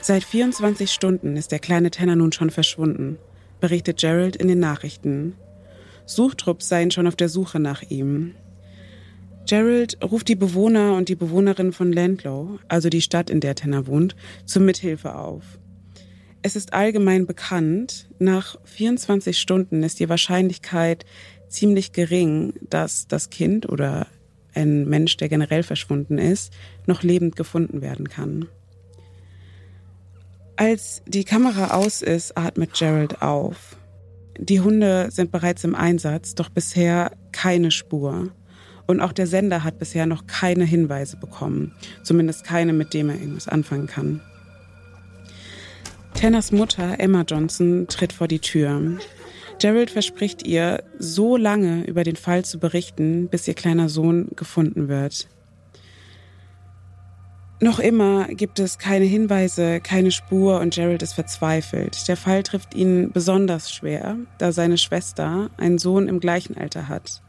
[0.00, 3.18] Seit 24 Stunden ist der kleine Tanner nun schon verschwunden,
[3.58, 5.34] berichtet Gerald in den Nachrichten.
[6.04, 8.36] Suchtrupps seien schon auf der Suche nach ihm.
[9.46, 13.86] Gerald ruft die Bewohner und die Bewohnerin von Landlow, also die Stadt, in der Tanner
[13.86, 15.44] wohnt, zur Mithilfe auf.
[16.42, 21.04] Es ist allgemein bekannt, nach 24 Stunden ist die Wahrscheinlichkeit
[21.48, 24.08] ziemlich gering, dass das Kind oder
[24.52, 26.52] ein Mensch, der generell verschwunden ist,
[26.86, 28.48] noch lebend gefunden werden kann.
[30.56, 33.76] Als die Kamera aus ist, atmet Gerald auf.
[34.38, 38.32] Die Hunde sind bereits im Einsatz, doch bisher keine Spur.
[38.86, 41.72] Und auch der Sender hat bisher noch keine Hinweise bekommen.
[42.02, 44.20] Zumindest keine, mit dem er irgendwas anfangen kann.
[46.14, 48.98] Tanners Mutter, Emma Johnson, tritt vor die Tür.
[49.58, 54.88] Gerald verspricht ihr, so lange über den Fall zu berichten, bis ihr kleiner Sohn gefunden
[54.88, 55.28] wird.
[57.58, 62.06] Noch immer gibt es keine Hinweise, keine Spur und Gerald ist verzweifelt.
[62.06, 67.22] Der Fall trifft ihn besonders schwer, da seine Schwester einen Sohn im gleichen Alter hat.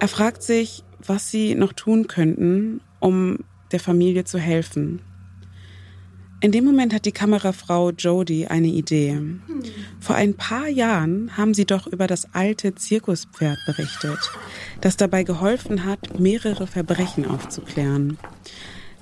[0.00, 5.02] Er fragt sich, was sie noch tun könnten, um der Familie zu helfen.
[6.40, 9.20] In dem Moment hat die Kamerafrau Jody eine Idee.
[10.00, 14.18] Vor ein paar Jahren haben sie doch über das alte Zirkuspferd berichtet,
[14.80, 18.16] das dabei geholfen hat, mehrere Verbrechen aufzuklären.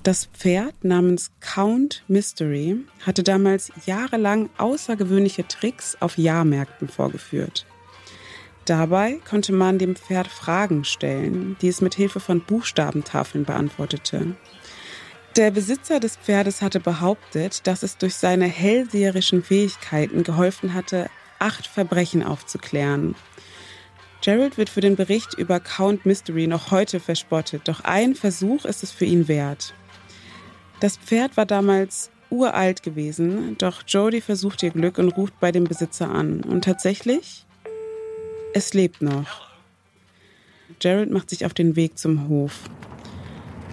[0.02, 7.66] Das Pferd namens Count Mystery hatte damals jahrelang außergewöhnliche Tricks auf Jahrmärkten vorgeführt.
[8.68, 14.36] Dabei konnte man dem Pferd Fragen stellen, die es mit Hilfe von Buchstabentafeln beantwortete.
[15.36, 21.66] Der Besitzer des Pferdes hatte behauptet, dass es durch seine hellseherischen Fähigkeiten geholfen hatte, acht
[21.66, 23.14] Verbrechen aufzuklären.
[24.20, 28.82] Gerald wird für den Bericht über Count Mystery noch heute verspottet, doch ein Versuch ist
[28.82, 29.72] es für ihn wert.
[30.80, 35.64] Das Pferd war damals uralt gewesen, doch Jody versucht ihr Glück und ruft bei dem
[35.64, 36.42] Besitzer an.
[36.42, 37.46] Und tatsächlich,
[38.54, 39.48] es lebt noch.
[40.78, 42.68] Gerald macht sich auf den Weg zum Hof.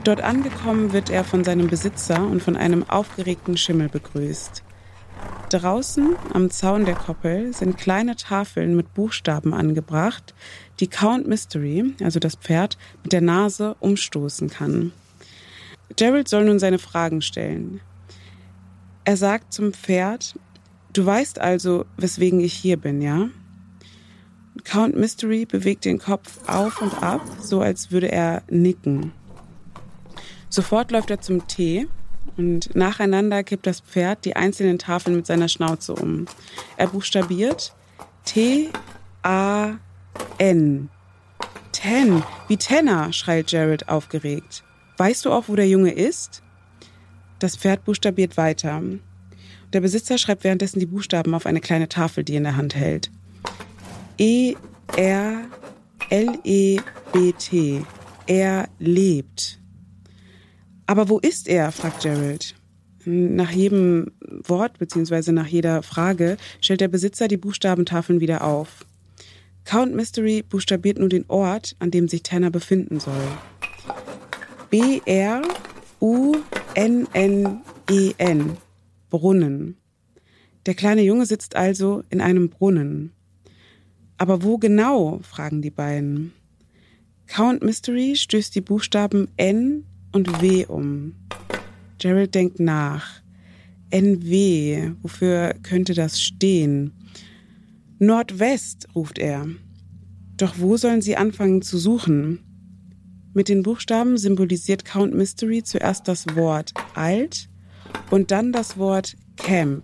[0.04, 4.64] Dort angekommen wird er von seinem Besitzer und von einem aufgeregten Schimmel begrüßt.
[5.50, 10.34] Draußen am Zaun der Koppel sind kleine Tafeln mit Buchstaben angebracht,
[10.80, 14.92] die Count Mystery, also das Pferd, mit der Nase umstoßen kann.
[15.96, 17.80] Gerald soll nun seine Fragen stellen.
[19.06, 20.38] Er sagt zum Pferd,
[20.94, 23.30] du weißt also, weswegen ich hier bin, ja?
[24.66, 29.14] Count Mystery bewegt den Kopf auf und ab, so als würde er nicken.
[30.50, 31.88] Sofort läuft er zum Tee
[32.36, 36.26] und nacheinander kippt das Pferd die einzelnen Tafeln mit seiner Schnauze um.
[36.78, 37.74] Er buchstabiert
[38.26, 39.80] T-A-N.
[41.72, 44.64] Ten, wie Tenner, schreit Jared aufgeregt.
[44.98, 46.42] Weißt du auch, wo der Junge ist?
[47.40, 48.82] Das Pferd buchstabiert weiter.
[49.74, 52.76] Der Besitzer schreibt währenddessen die Buchstaben auf eine kleine Tafel, die er in der Hand
[52.76, 53.12] hält.
[54.18, 54.56] E
[54.96, 55.46] R
[56.10, 56.80] L E
[57.12, 57.82] B T.
[58.28, 59.60] Er lebt.
[60.88, 61.72] Aber wo ist er?
[61.72, 62.56] fragt Gerald.
[63.06, 65.32] Nach jedem Wort bzw.
[65.32, 68.86] nach jeder Frage stellt der Besitzer die Buchstabentafeln wieder auf.
[69.64, 73.14] Count Mystery buchstabiert nun den Ort, an dem sich Tanner befinden soll.
[74.70, 75.42] B-R-U-N-N-E-N.
[79.10, 79.78] Brunnen.
[80.66, 83.15] Der kleine Junge sitzt also in einem Brunnen.
[84.18, 85.20] Aber wo genau?
[85.24, 86.34] fragen die beiden.
[87.28, 91.16] Count Mystery stößt die Buchstaben N und W um.
[91.98, 93.22] Gerald denkt nach.
[93.90, 96.94] NW, wofür könnte das stehen?
[98.00, 99.48] Nordwest, ruft er.
[100.38, 102.40] Doch wo sollen sie anfangen zu suchen?
[103.34, 107.50] Mit den Buchstaben symbolisiert Count Mystery zuerst das Wort alt
[108.12, 109.84] und dann das Wort Camp.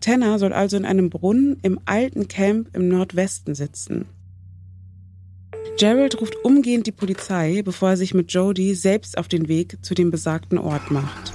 [0.00, 4.06] Tanner soll also in einem Brunnen im alten Camp im Nordwesten sitzen.
[5.78, 9.94] Gerald ruft umgehend die Polizei, bevor er sich mit Jody selbst auf den Weg zu
[9.94, 11.32] dem besagten Ort macht.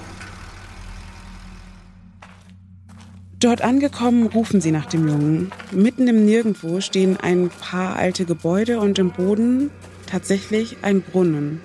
[3.38, 5.52] Dort angekommen, rufen sie nach dem Jungen.
[5.70, 9.70] Mitten im Nirgendwo stehen ein paar alte Gebäude und im Boden
[10.06, 11.60] tatsächlich ein Brunnen.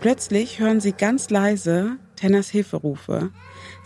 [0.00, 3.30] Plötzlich hören sie ganz leise Tenners Hilferufe.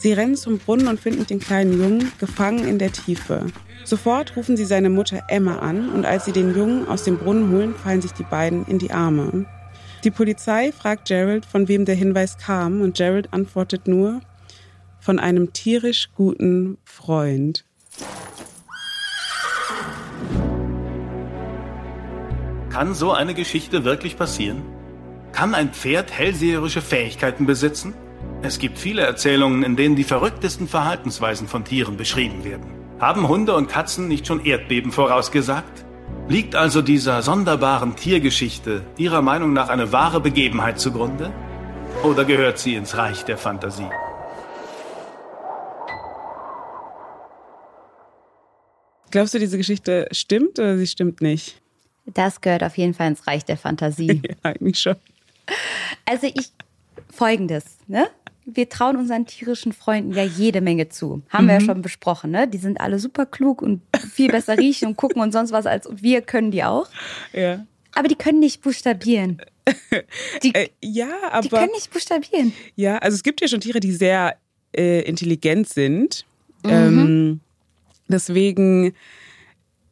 [0.02, 3.44] Sie rennen zum Brunnen und finden den kleinen Jungen gefangen in der Tiefe.
[3.84, 7.50] Sofort rufen sie seine Mutter Emma an und als sie den Jungen aus dem Brunnen
[7.50, 9.44] holen, fallen sich die beiden in die Arme.
[10.02, 14.22] Die Polizei fragt Gerald, von wem der Hinweis kam und Gerald antwortet nur,
[15.00, 17.66] von einem tierisch guten Freund.
[22.70, 24.62] Kann so eine Geschichte wirklich passieren?
[25.32, 27.92] Kann ein Pferd hellseherische Fähigkeiten besitzen?
[28.42, 32.72] Es gibt viele Erzählungen, in denen die verrücktesten Verhaltensweisen von Tieren beschrieben werden.
[32.98, 35.84] Haben Hunde und Katzen nicht schon Erdbeben vorausgesagt?
[36.26, 41.30] Liegt also dieser sonderbaren Tiergeschichte Ihrer Meinung nach eine wahre Begebenheit zugrunde?
[42.02, 43.90] Oder gehört sie ins Reich der Fantasie?
[49.10, 51.60] Glaubst du, diese Geschichte stimmt oder sie stimmt nicht?
[52.06, 54.22] Das gehört auf jeden Fall ins Reich der Fantasie.
[54.26, 54.96] ja, eigentlich schon.
[56.06, 56.52] Also ich
[57.10, 58.08] folgendes, ne?
[58.46, 61.22] Wir trauen unseren tierischen Freunden ja jede Menge zu.
[61.28, 61.48] Haben mhm.
[61.48, 61.66] wir ja mhm.
[61.66, 62.48] schon besprochen, ne?
[62.48, 65.88] Die sind alle super klug und viel besser riechen und gucken und sonst was als
[65.92, 66.88] wir können die auch.
[67.32, 67.64] Ja.
[67.94, 69.40] Aber die können nicht buchstabieren.
[70.42, 71.42] Die, äh, ja, aber.
[71.42, 72.52] Die können nicht buchstabieren.
[72.74, 74.36] Ja, also es gibt ja schon Tiere, die sehr
[74.72, 76.24] äh, intelligent sind.
[76.64, 76.70] Mhm.
[76.70, 77.40] Ähm,
[78.08, 78.94] deswegen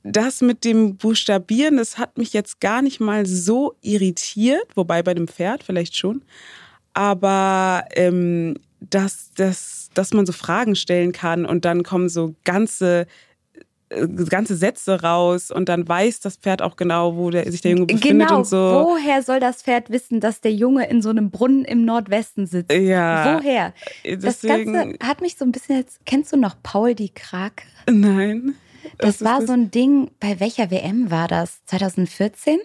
[0.03, 5.15] das mit dem Buchstabieren, das hat mich jetzt gar nicht mal so irritiert, wobei bei
[5.15, 6.23] dem Pferd vielleicht schon.
[6.99, 13.07] Aber ähm, dass, dass, dass man so Fragen stellen kann und dann kommen so ganze
[13.91, 17.71] äh, ganze Sätze raus und dann weiß das Pferd auch genau, wo der, sich der
[17.71, 18.57] Junge befindet genau, und so.
[18.57, 22.73] Woher soll das Pferd wissen, dass der Junge in so einem Brunnen im Nordwesten sitzt?
[22.73, 23.39] Ja.
[23.39, 23.75] Woher?
[24.05, 26.01] Deswegen, das Ganze hat mich so ein bisschen jetzt.
[26.05, 27.63] Kennst du noch Paul die Krake?
[27.89, 28.57] Nein.
[28.99, 31.65] Das war so ein Ding, bei welcher WM war das?
[31.67, 32.59] 2014?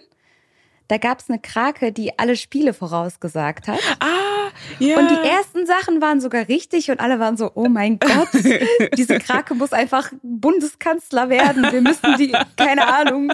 [0.88, 3.80] Da gab es eine Krake, die alle Spiele vorausgesagt hat.
[4.00, 4.23] Ah,
[4.78, 4.98] ja.
[4.98, 8.28] Und die ersten Sachen waren sogar richtig und alle waren so, oh mein Gott,
[8.96, 11.66] diese Krake muss einfach Bundeskanzler werden.
[11.70, 13.32] Wir müssen die, keine Ahnung,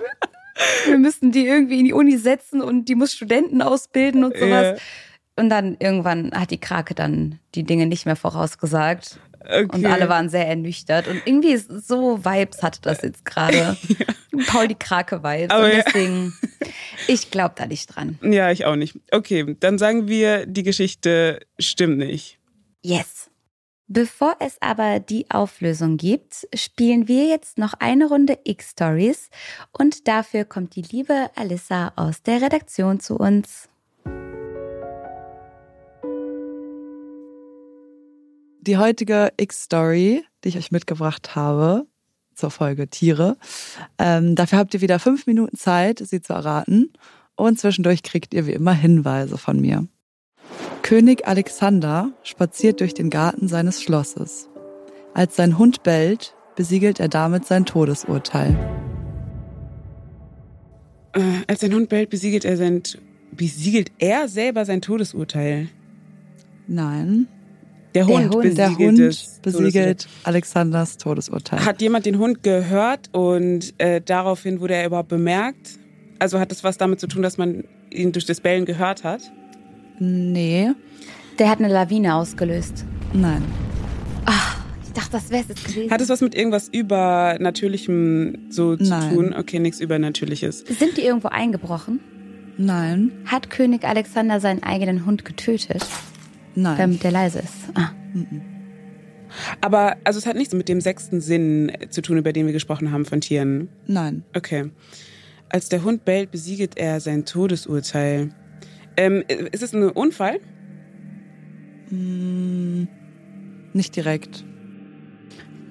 [0.86, 4.78] wir müssen die irgendwie in die Uni setzen und die muss Studenten ausbilden und sowas.
[4.78, 5.42] Ja.
[5.42, 9.18] Und dann irgendwann hat die Krake dann die Dinge nicht mehr vorausgesagt.
[9.42, 9.68] Okay.
[9.72, 11.08] Und alle waren sehr ernüchtert.
[11.08, 13.56] Und irgendwie so Vibes hatte das jetzt gerade.
[13.88, 14.06] ja.
[14.46, 15.54] Paul die Krake-Vibes.
[15.54, 16.68] Und deswegen, ja.
[17.08, 18.18] ich glaube da nicht dran.
[18.22, 18.98] Ja, ich auch nicht.
[19.10, 22.38] Okay, dann sagen wir, die Geschichte stimmt nicht.
[22.82, 23.30] Yes.
[23.92, 29.30] Bevor es aber die Auflösung gibt, spielen wir jetzt noch eine Runde X-Stories.
[29.72, 33.68] Und dafür kommt die liebe Alissa aus der Redaktion zu uns.
[38.62, 41.86] Die heutige X-Story, die ich euch mitgebracht habe,
[42.40, 43.36] zur Folge Tiere.
[43.98, 46.92] Ähm, dafür habt ihr wieder fünf Minuten Zeit, sie zu erraten.
[47.36, 49.86] Und zwischendurch kriegt ihr wie immer Hinweise von mir.
[50.82, 54.48] König Alexander spaziert durch den Garten seines Schlosses.
[55.14, 58.56] Als sein Hund bellt, besiegelt er damit sein Todesurteil.
[61.12, 62.82] Äh, als sein Hund bellt, besiegelt er sein
[63.32, 65.68] besiegelt er selber sein Todesurteil.
[66.66, 67.28] Nein.
[67.94, 68.42] Der Hund, Hund.
[68.42, 71.64] besiegelt, Der Hund besiegelt Alexanders Todesurteil.
[71.64, 75.78] Hat jemand den Hund gehört und äh, daraufhin wurde er überhaupt bemerkt?
[76.20, 79.20] Also hat das was damit zu tun, dass man ihn durch das Bellen gehört hat?
[79.98, 80.70] nee,
[81.38, 82.84] Der hat eine Lawine ausgelöst.
[83.12, 83.42] nein.
[84.82, 85.90] Ich dachte, das wäre es jetzt gewesen.
[85.92, 89.14] Hat es was mit irgendwas Übernatürlichem so zu Nein.
[89.14, 89.34] tun?
[89.38, 90.60] Okay, nichts Übernatürliches.
[90.66, 92.00] Sind die irgendwo eingebrochen?
[92.58, 95.86] Nein, Hat König Alexander seinen eigenen Hund getötet,
[96.54, 96.78] nein.
[96.78, 97.54] damit der leise ist?
[97.74, 97.90] Ah.
[99.60, 102.92] Aber also es hat nichts mit dem sechsten Sinn zu tun, über den wir gesprochen
[102.92, 103.68] haben von Tieren.
[103.86, 104.24] Nein.
[104.34, 104.70] Okay.
[105.48, 108.30] Als der Hund bellt, besiegelt er sein Todesurteil.
[108.96, 110.40] Ähm, ist es ein Unfall?
[113.72, 114.44] Nicht direkt.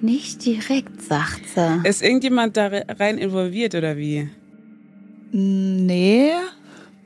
[0.02, 1.82] Nicht direkt, sagt sie.
[1.84, 4.30] Ist irgendjemand da rein involviert oder wie?
[5.32, 6.32] Nee,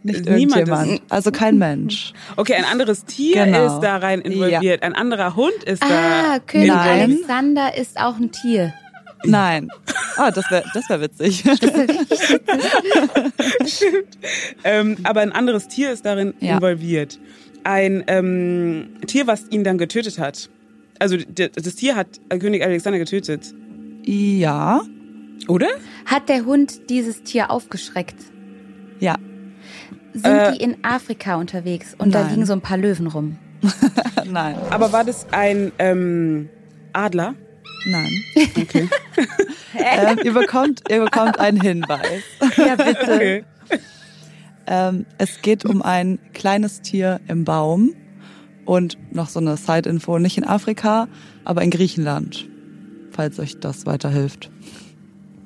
[0.03, 0.91] nicht Niemand irgendjemand.
[0.93, 2.13] ist- Also kein Mensch.
[2.35, 3.65] Okay, ein anderes Tier Genau.
[3.67, 4.83] ist da rein involviert.
[4.83, 6.33] Ein anderer Hund ist da.
[6.35, 7.01] Ah, König Nein.
[7.11, 8.73] Alexander ist auch ein Tier.
[9.25, 9.69] Nein.
[10.17, 11.43] Ah, das wäre das wär witzig.
[14.63, 16.55] Ähm, aber ein anderes Tier ist darin Ja.
[16.55, 17.19] involviert.
[17.63, 20.49] Ein ähm, Tier, was ihn dann getötet hat.
[20.99, 23.53] Also das Tier hat König Alexander getötet.
[24.03, 24.81] ja.
[25.49, 25.67] Oder?
[26.05, 28.15] Hat der Hund dieses Tier aufgeschreckt?
[29.01, 29.17] Ja.
[30.13, 32.31] Sind Äh, die in Afrika unterwegs und da nein.
[32.31, 33.37] liegen so ein paar Löwen rum?
[34.29, 34.57] Nein.
[34.69, 36.49] Aber war das ein ähm,
[36.91, 37.33] Adler?
[37.85, 38.11] Nein.
[38.35, 38.89] Okay.
[39.75, 42.23] ähm, ihr, bekommt, ihr bekommt einen Hinweis.
[42.57, 43.13] Ja, bitte.
[43.13, 43.43] okay.
[44.67, 47.93] Ähm, es geht um ein kleines Tier im Baum
[48.65, 51.07] und noch so eine Side-Info, nicht in Afrika,
[51.43, 52.47] aber in Griechenland,
[53.11, 54.49] falls euch das weiterhilft.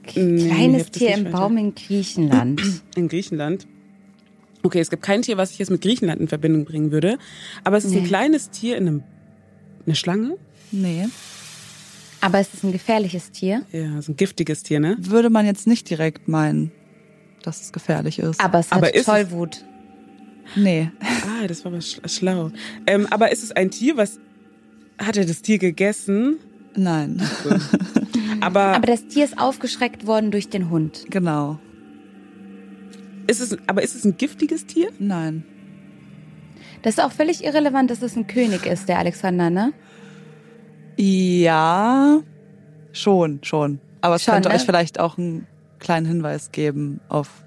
[0.04, 1.38] Kleines Tier im weiter.
[1.38, 2.62] Baum in Griechenland.
[2.96, 3.68] In Griechenland.
[4.64, 7.18] Okay, es gibt kein Tier, was ich jetzt mit Griechenland in Verbindung bringen würde.
[7.64, 8.08] Aber es ist ein Nee.
[8.08, 9.04] kleines Tier in einem.
[9.86, 10.36] Eine Schlange?
[10.72, 11.08] Nee,
[12.20, 13.62] Aber es ist ein gefährliches Tier.
[13.72, 14.98] Ja, so ein giftiges Tier, ne?
[15.00, 16.72] würde man jetzt nicht direkt meinen,
[17.44, 18.42] dass es gefährlich ist.
[18.42, 19.64] Aber es hat Aber ist es- Tollwut.
[20.56, 22.52] nee, Ah, das war was sch- schlau.
[22.88, 24.20] Ähm, aber ist es ein Tier, was.
[24.98, 26.38] Hat er das Tier gegessen?
[26.76, 27.22] nein,
[28.42, 31.06] Aber, Aber das Tier ist aufgeschreckt worden durch den Hund.
[31.10, 31.60] genau,
[33.28, 34.90] ist es, aber ist es ein giftiges Tier?
[35.00, 35.44] nein.
[36.84, 39.74] Das ist auch völlig irrelevant, dass es ein König ist, der Alexander, ne?
[40.98, 42.20] Ja,
[42.94, 43.80] schon, schon.
[44.02, 44.56] Aber es Schon, könnte ne?
[44.56, 45.48] euch vielleicht auch einen
[45.80, 47.44] kleinen Hinweis geben auf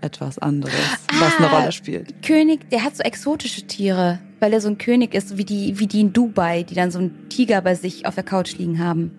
[0.00, 0.74] etwas anderes,
[1.18, 1.58] was eine Ah.
[1.58, 2.22] Rolle spielt.
[2.22, 5.86] König, der hat so exotische Tiere, weil er so ein König ist, wie die, wie
[5.86, 9.10] die in Dubai, die dann so einen Tiger bei sich auf der Couch liegen haben.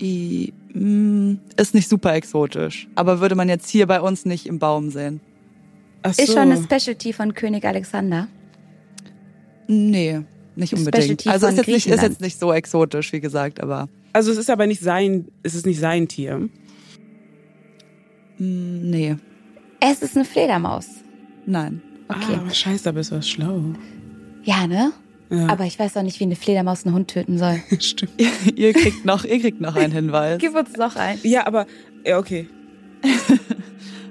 [0.00, 4.90] I, ist nicht super exotisch, aber würde man jetzt hier bei uns nicht im Baum
[4.90, 5.20] sehen.
[6.02, 6.32] Ach Ist so.
[6.32, 8.28] schon eine Specialty von König Alexander.
[9.68, 10.22] Nee,
[10.56, 11.04] nicht unbedingt.
[11.04, 14.38] Specialty Also ist jetzt, nicht, ist jetzt nicht so exotisch, wie gesagt, aber Also es
[14.38, 16.38] ist aber nicht sein, es ist nicht sein Tier.
[18.38, 19.16] mm, nee,
[19.80, 20.86] Es ist eine Fledermaus.
[21.46, 21.82] nein.
[22.08, 22.34] Okay.
[22.36, 23.62] Ah, aber scheiße, aber es war schlau.
[24.44, 24.92] Ja, ne?
[25.32, 25.48] Ja.
[25.48, 27.60] Aber ich weiß auch nicht, wie eine Fledermaus einen Hund töten soll.
[27.80, 28.12] Stimmt.
[28.54, 30.38] ihr kriegt noch, ihr kriegt noch einen Hinweis.
[30.40, 31.18] Gib uns doch ein.
[31.22, 31.66] Ja, aber,
[32.04, 32.48] ja, okay.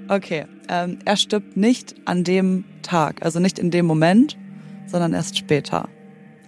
[0.08, 4.38] Okay, ähm, er stirbt nicht an dem Tag, also nicht in dem Moment,
[4.86, 5.88] sondern erst später,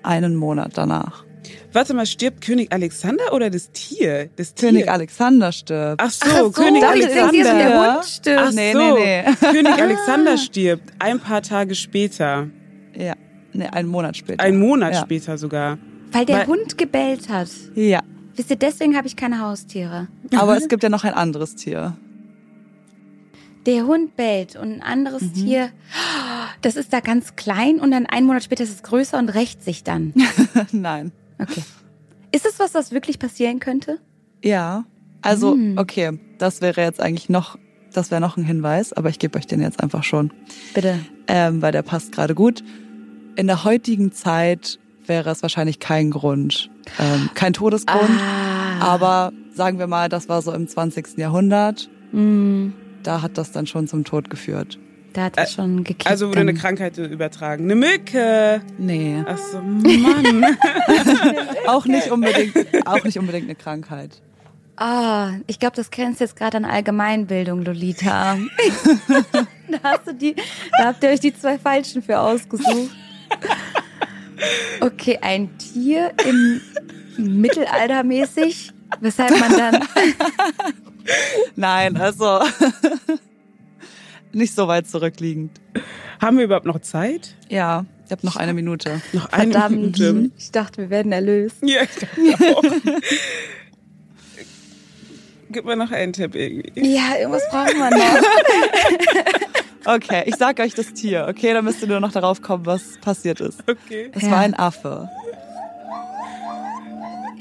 [0.01, 1.23] einen Monat danach.
[1.71, 4.29] Warte mal, stirbt König Alexander oder das Tier?
[4.36, 4.69] Das Tier.
[4.69, 6.01] König Alexander stirbt.
[6.03, 7.33] Ach so, Ach so, König ich Alexander.
[7.36, 7.93] jetzt der.
[7.93, 8.41] Hund stirbt.
[8.43, 9.36] Ach Nee, so, nee, nee.
[9.51, 12.49] König Alexander stirbt ein paar Tage später.
[12.97, 13.13] Ja,
[13.54, 14.44] nee, einen Monat später.
[14.44, 15.02] Ein Monat ja.
[15.02, 15.78] später sogar.
[16.12, 17.50] Weil der Weil- Hund gebellt hat.
[17.76, 18.02] Ja,
[18.36, 20.08] Wisst ihr, deswegen habe ich keine Haustiere.
[20.36, 21.96] aber es gibt ja noch ein anderes Tier.
[23.66, 25.34] Der Hund bellt und ein anderes Mhm.
[25.36, 25.70] Tier,
[26.62, 29.64] das ist da ganz klein und dann einen Monat später ist es größer und rächt
[29.64, 30.14] sich dann.
[30.72, 31.12] Nein.
[31.39, 31.64] Okay.
[32.34, 33.99] Ist es was, was wirklich passieren könnte?
[34.43, 34.84] Ja,
[35.22, 35.78] also Hm.
[35.78, 37.58] okay, das wäre jetzt eigentlich noch,
[37.93, 40.34] das wäre noch ein Hinweis, aber ich gebe euch den jetzt einfach schon,
[40.74, 40.99] Bitte.
[41.28, 42.64] ähm, weil der passt gerade gut.
[43.36, 46.69] In der heutigen Zeit wäre es wahrscheinlich kein Grund,
[46.99, 48.79] ähm, kein Todesgrund, Ah.
[48.81, 51.17] aber sagen wir mal, das war so im 20.
[51.17, 54.77] Jahrhundert, Mm, da hat das dann schon zum Tod geführt.
[55.13, 56.05] da hat es schon gekickt.
[56.07, 56.61] Also wurde eine dann.
[56.61, 57.63] Krankheit übertragen.
[57.65, 58.61] Eine Mücke.
[58.77, 60.45] Nee, Ach so, Mann.
[61.67, 62.53] auch nicht unbedingt,
[62.88, 64.21] auch nicht unbedingt eine Krankheit.
[64.75, 68.38] Ah, ich glaube, das kennst du jetzt gerade an Allgemeinbildung, Lolita.
[69.69, 70.36] da hast du die,
[70.77, 72.95] da habt ihr euch die zwei falschen für ausgesucht.
[74.81, 76.61] Okay, ein Tier im
[77.17, 79.88] Mittelalter mäßig, weshalb man dann.
[81.55, 82.39] Nein, also
[84.34, 85.59] nicht so weit zurückliegend.
[86.21, 87.36] Haben wir überhaupt noch Zeit?
[87.49, 89.01] Ja, ich habe noch eine Minute.
[89.13, 90.31] Noch eine Verdammt, Minute.
[90.38, 91.57] ich dachte, wir werden erlöst.
[91.61, 92.63] Ja, ich dachte auch.
[95.51, 96.95] Gib mir noch einen Tipp irgendwie.
[96.95, 99.53] Ja, irgendwas brauchen wir noch.
[99.86, 101.27] Okay, ich sag euch das Tier.
[101.29, 103.59] Okay, dann müsst ihr nur noch darauf kommen, was passiert ist.
[103.69, 104.09] Okay.
[104.13, 104.31] Es Ja.
[104.31, 105.09] war ein Affe.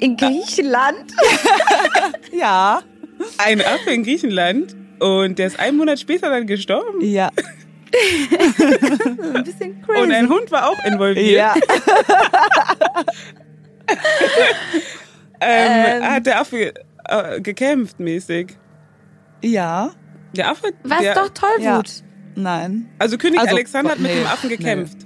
[0.00, 1.12] In Griechenland?
[2.32, 2.80] Ja.
[3.38, 7.00] Ein Affe in Griechenland und der ist einen Monat später dann gestorben.
[7.02, 7.30] Ja.
[9.34, 10.00] Ein bisschen crazy.
[10.02, 11.36] Und ein Hund war auch involviert.
[11.36, 11.54] Ja.
[15.40, 16.72] Ähm, Hat der Affe
[17.04, 18.56] äh, gekämpft mäßig?
[19.42, 19.90] Ja.
[20.36, 20.72] Der Affe?
[20.84, 21.62] Was der, doch Tollwut.
[21.62, 21.82] Ja.
[22.34, 22.88] Nein.
[22.98, 24.56] Also König Also, Alexander hat mit nee, dem Affen nee.
[24.56, 24.96] gekämpft.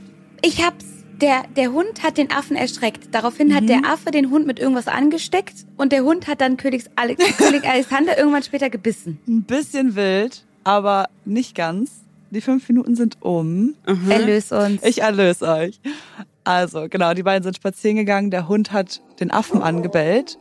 [0.42, 0.84] Ich hab's.
[1.20, 3.14] Der, der Hund hat den Affen erschreckt.
[3.14, 6.90] Daraufhin hat der Affe den Hund mit irgendwas angesteckt und der Hund hat dann Königs
[6.94, 9.18] Alex, König Alexander irgendwann später gebissen.
[9.26, 12.02] Ein bisschen wild, aber nicht ganz.
[12.30, 13.76] Die fünf Minuten sind um.
[14.10, 14.82] Erlös uns.
[14.82, 15.80] Ich erlöse euch.
[16.44, 18.30] Also, genau, die beiden sind spazieren gegangen.
[18.30, 20.38] Der Hund hat den Affen angebellt,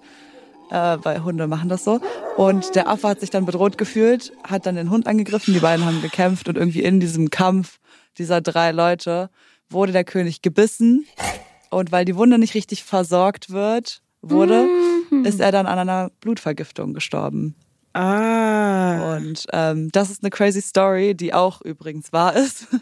[0.69, 1.99] äh, weil Hunde machen das so.
[2.37, 5.53] Und der Affe hat sich dann bedroht gefühlt, hat dann den Hund angegriffen.
[5.53, 7.79] Die beiden haben gekämpft und irgendwie in diesem Kampf
[8.17, 9.29] dieser drei Leute
[9.69, 11.05] wurde der König gebissen.
[11.69, 14.67] Und weil die Wunde nicht richtig versorgt wird, wurde,
[15.23, 17.55] ist er dann an einer Blutvergiftung gestorben.
[17.93, 19.15] Ah.
[19.15, 22.67] Und ähm, das ist eine crazy Story, die auch übrigens wahr ist.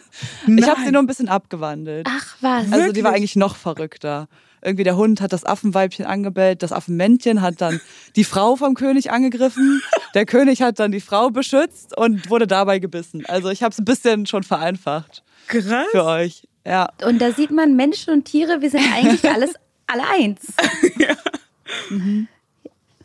[0.48, 2.08] Ich habe sie nur ein bisschen abgewandelt.
[2.10, 2.72] Ach was.
[2.72, 3.06] Also die war Wirklich?
[3.06, 4.28] eigentlich noch verrückter.
[4.64, 7.82] Irgendwie der Hund hat das Affenweibchen angebellt, das Affenmännchen hat dann
[8.16, 9.82] die Frau vom König angegriffen,
[10.14, 13.26] der König hat dann die Frau beschützt und wurde dabei gebissen.
[13.28, 15.88] Also ich habe es ein bisschen schon vereinfacht Krass.
[15.92, 16.48] für euch.
[16.66, 19.54] Ja, Und da sieht man, Menschen und Tiere, wir sind eigentlich alles
[19.88, 20.54] alle eins.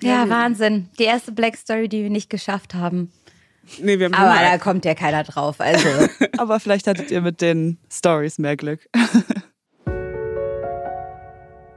[0.00, 0.88] Ja, Wahnsinn.
[0.98, 3.10] Die erste Black Story, die wir nicht geschafft haben.
[3.80, 5.60] Nee, wir haben Aber da kommt ja keiner drauf.
[5.60, 5.88] Also,
[6.38, 8.88] aber vielleicht hattet ihr mit den Stories mehr Glück.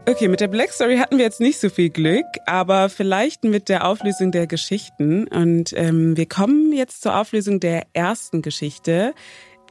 [0.07, 3.69] Okay, mit der Black Story hatten wir jetzt nicht so viel Glück, aber vielleicht mit
[3.69, 5.27] der Auflösung der Geschichten.
[5.27, 9.13] Und ähm, wir kommen jetzt zur Auflösung der ersten Geschichte.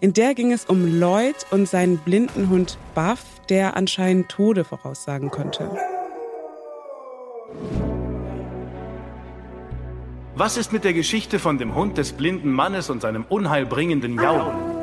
[0.01, 5.31] In der ging es um Lloyd und seinen blinden Hund Buff, der anscheinend Tode voraussagen
[5.31, 5.69] konnte.
[10.37, 14.80] Was ist mit der Geschichte von dem Hund des blinden Mannes und seinem unheilbringenden Jaulen?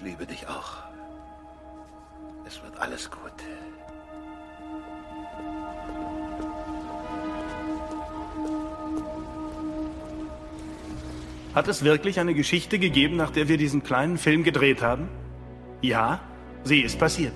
[0.00, 0.78] Ich liebe dich auch.
[2.46, 3.20] Es wird alles gut.
[11.54, 15.10] Hat es wirklich eine Geschichte gegeben, nach der wir diesen kleinen Film gedreht haben?
[15.82, 16.20] Ja,
[16.64, 17.34] sie ist passiert.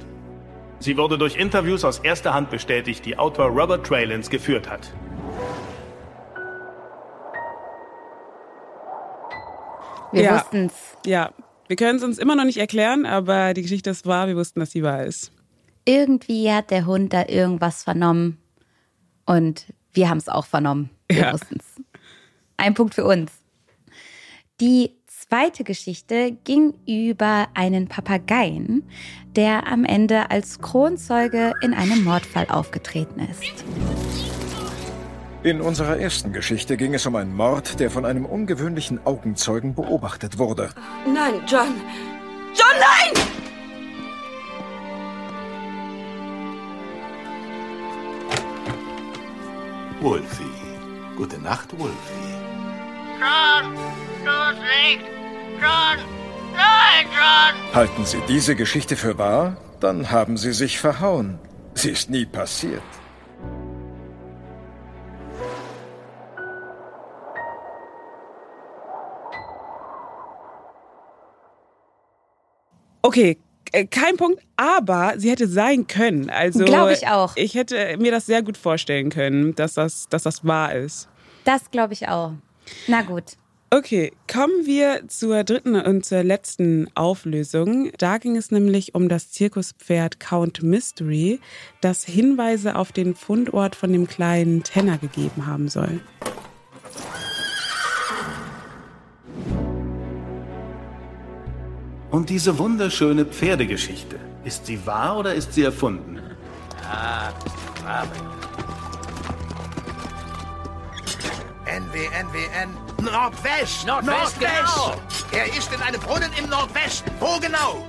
[0.79, 4.91] Sie wurde durch Interviews aus erster Hand bestätigt, die Autor Robert Trailens geführt hat.
[10.12, 10.35] wir Ja.
[10.37, 10.97] wussten's.
[11.05, 11.31] Ja,
[11.69, 14.27] wir können es uns immer noch nicht erklären, aber die Geschichte ist wahr.
[14.29, 15.33] Wir wussten, dass sie wahr ist.
[15.85, 18.39] Irgendwie hat der Hund da irgendwas vernommen.
[19.27, 20.91] Und wir haben es auch vernommen.
[21.09, 21.33] Wir Ja.
[21.33, 21.65] wussten's.
[22.57, 23.31] Ein Punkt für uns.
[24.61, 28.85] Die zweite Geschichte ging über einen Papageien,
[29.35, 34.34] der am Ende als Kronzeuge in einem Mordfall aufgetreten ist.
[35.45, 40.39] In unserer ersten Geschichte ging es um einen Mord, der von einem ungewöhnlichen Augenzeugen beobachtet
[40.39, 40.71] wurde.
[41.05, 41.83] Nein, John.
[42.55, 43.23] John, nein!
[50.01, 50.45] Wolfie.
[51.15, 51.93] Gute Nacht, Wolfie.
[53.21, 53.75] John,
[54.25, 55.05] du nicht.
[55.61, 55.99] John,
[56.55, 57.75] nein, John.
[57.75, 59.59] Halten Sie diese Geschichte für wahr?
[59.81, 61.39] Dann haben Sie sich verhauen.
[61.75, 62.81] Sie ist nie passiert.
[73.05, 73.37] Okay,
[73.73, 76.31] äh, kein Punkt, aber sie hätte sein können.
[76.31, 77.37] Also Glaub ich auch.
[77.37, 81.07] Ich hätte mir das sehr gut vorstellen können, dass das, dass das wahr ist.
[81.45, 82.33] Das glaube ich auch.
[82.87, 83.37] Na gut.
[83.69, 87.91] Okay, kommen wir zur dritten und zur letzten Auflösung.
[87.99, 91.41] Da ging es nämlich um das Zirkuspferd Count Mystery,
[91.83, 96.01] das Hinweise auf den Fundort von dem kleinen Tenner gegeben haben soll.
[102.15, 106.21] Und diese wunderschöne Pferdegeschichte, ist sie wahr oder ist sie erfunden?
[111.67, 112.71] NWNWN.
[113.03, 113.85] Nordwest!
[113.85, 114.95] Nordwest, genau.
[115.33, 117.11] Er ist in einem Brunnen im Nordwesten.
[117.19, 117.85] Wo genau?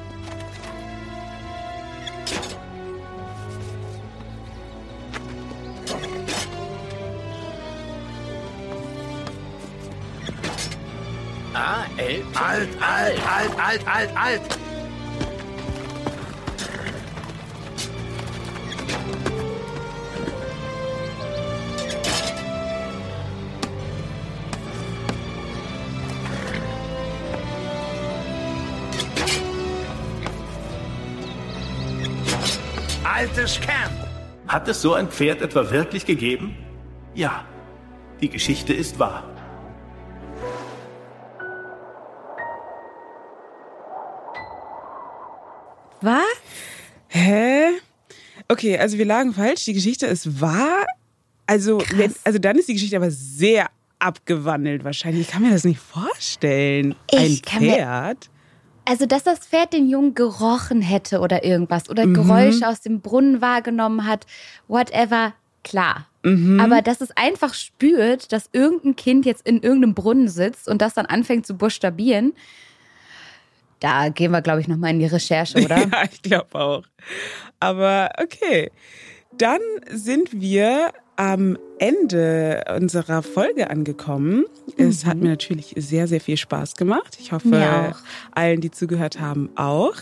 [11.57, 12.21] Ah, L.
[12.33, 14.41] Alt, alt, alt, alt, alt, alt.
[33.05, 33.93] Altes Camp.
[34.49, 36.57] Hat es so ein Pferd etwa wirklich gegeben?
[37.13, 37.45] Ja,
[38.19, 39.34] die Geschichte ist wahr.
[46.01, 46.23] Was?
[47.07, 47.69] Hä?
[48.47, 49.65] Okay, also wir lagen falsch.
[49.65, 50.85] Die Geschichte ist wahr.
[51.47, 53.67] Also, wenn, also dann ist die Geschichte aber sehr
[53.99, 55.21] abgewandelt wahrscheinlich.
[55.21, 56.95] Ich kann mir das nicht vorstellen.
[57.11, 58.29] Ich Ein kann mir- Pferd.
[58.87, 62.13] Also, dass das Pferd den Jungen gerochen hätte oder irgendwas oder Mhm.
[62.13, 64.27] Geräusche aus dem Brunnen wahrgenommen hat,
[64.67, 65.33] whatever,
[65.63, 66.05] klar.
[66.23, 66.59] Mhm.
[66.59, 70.93] Aber dass es einfach spürt, dass irgendein Kind jetzt in irgendeinem Brunnen sitzt und das
[70.93, 72.33] dann anfängt zu buchstabieren,
[73.79, 75.77] da gehen wir, glaube ich, nochmal in die Recherche, oder?
[75.91, 76.83] Ja, ich glaube auch.
[77.59, 78.71] Aber okay.
[79.37, 79.59] Dann
[79.91, 84.45] sind wir am Ende unserer Folge angekommen.
[84.77, 87.17] Es hat mir natürlich sehr, sehr viel Spaß gemacht.
[87.19, 87.93] Ich hoffe,
[88.31, 89.95] allen, die zugehört haben, auch.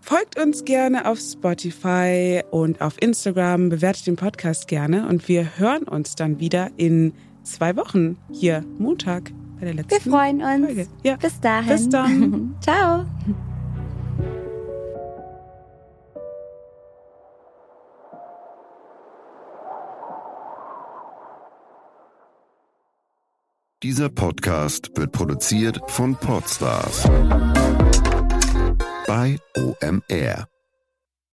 [0.00, 5.82] Folgt uns gerne auf Spotify und auf Instagram, bewertet den Podcast gerne und wir hören
[5.82, 10.66] uns dann wieder in zwei Wochen hier Montag bei der letzten Wir freuen uns.
[10.66, 10.86] Folge.
[11.02, 11.16] Ja.
[11.16, 11.68] Bis dahin.
[11.68, 12.56] Bis dann.
[12.60, 13.06] Ciao.
[23.82, 27.04] Dieser Podcast wird produziert von Podstars
[29.06, 30.48] bei OMR.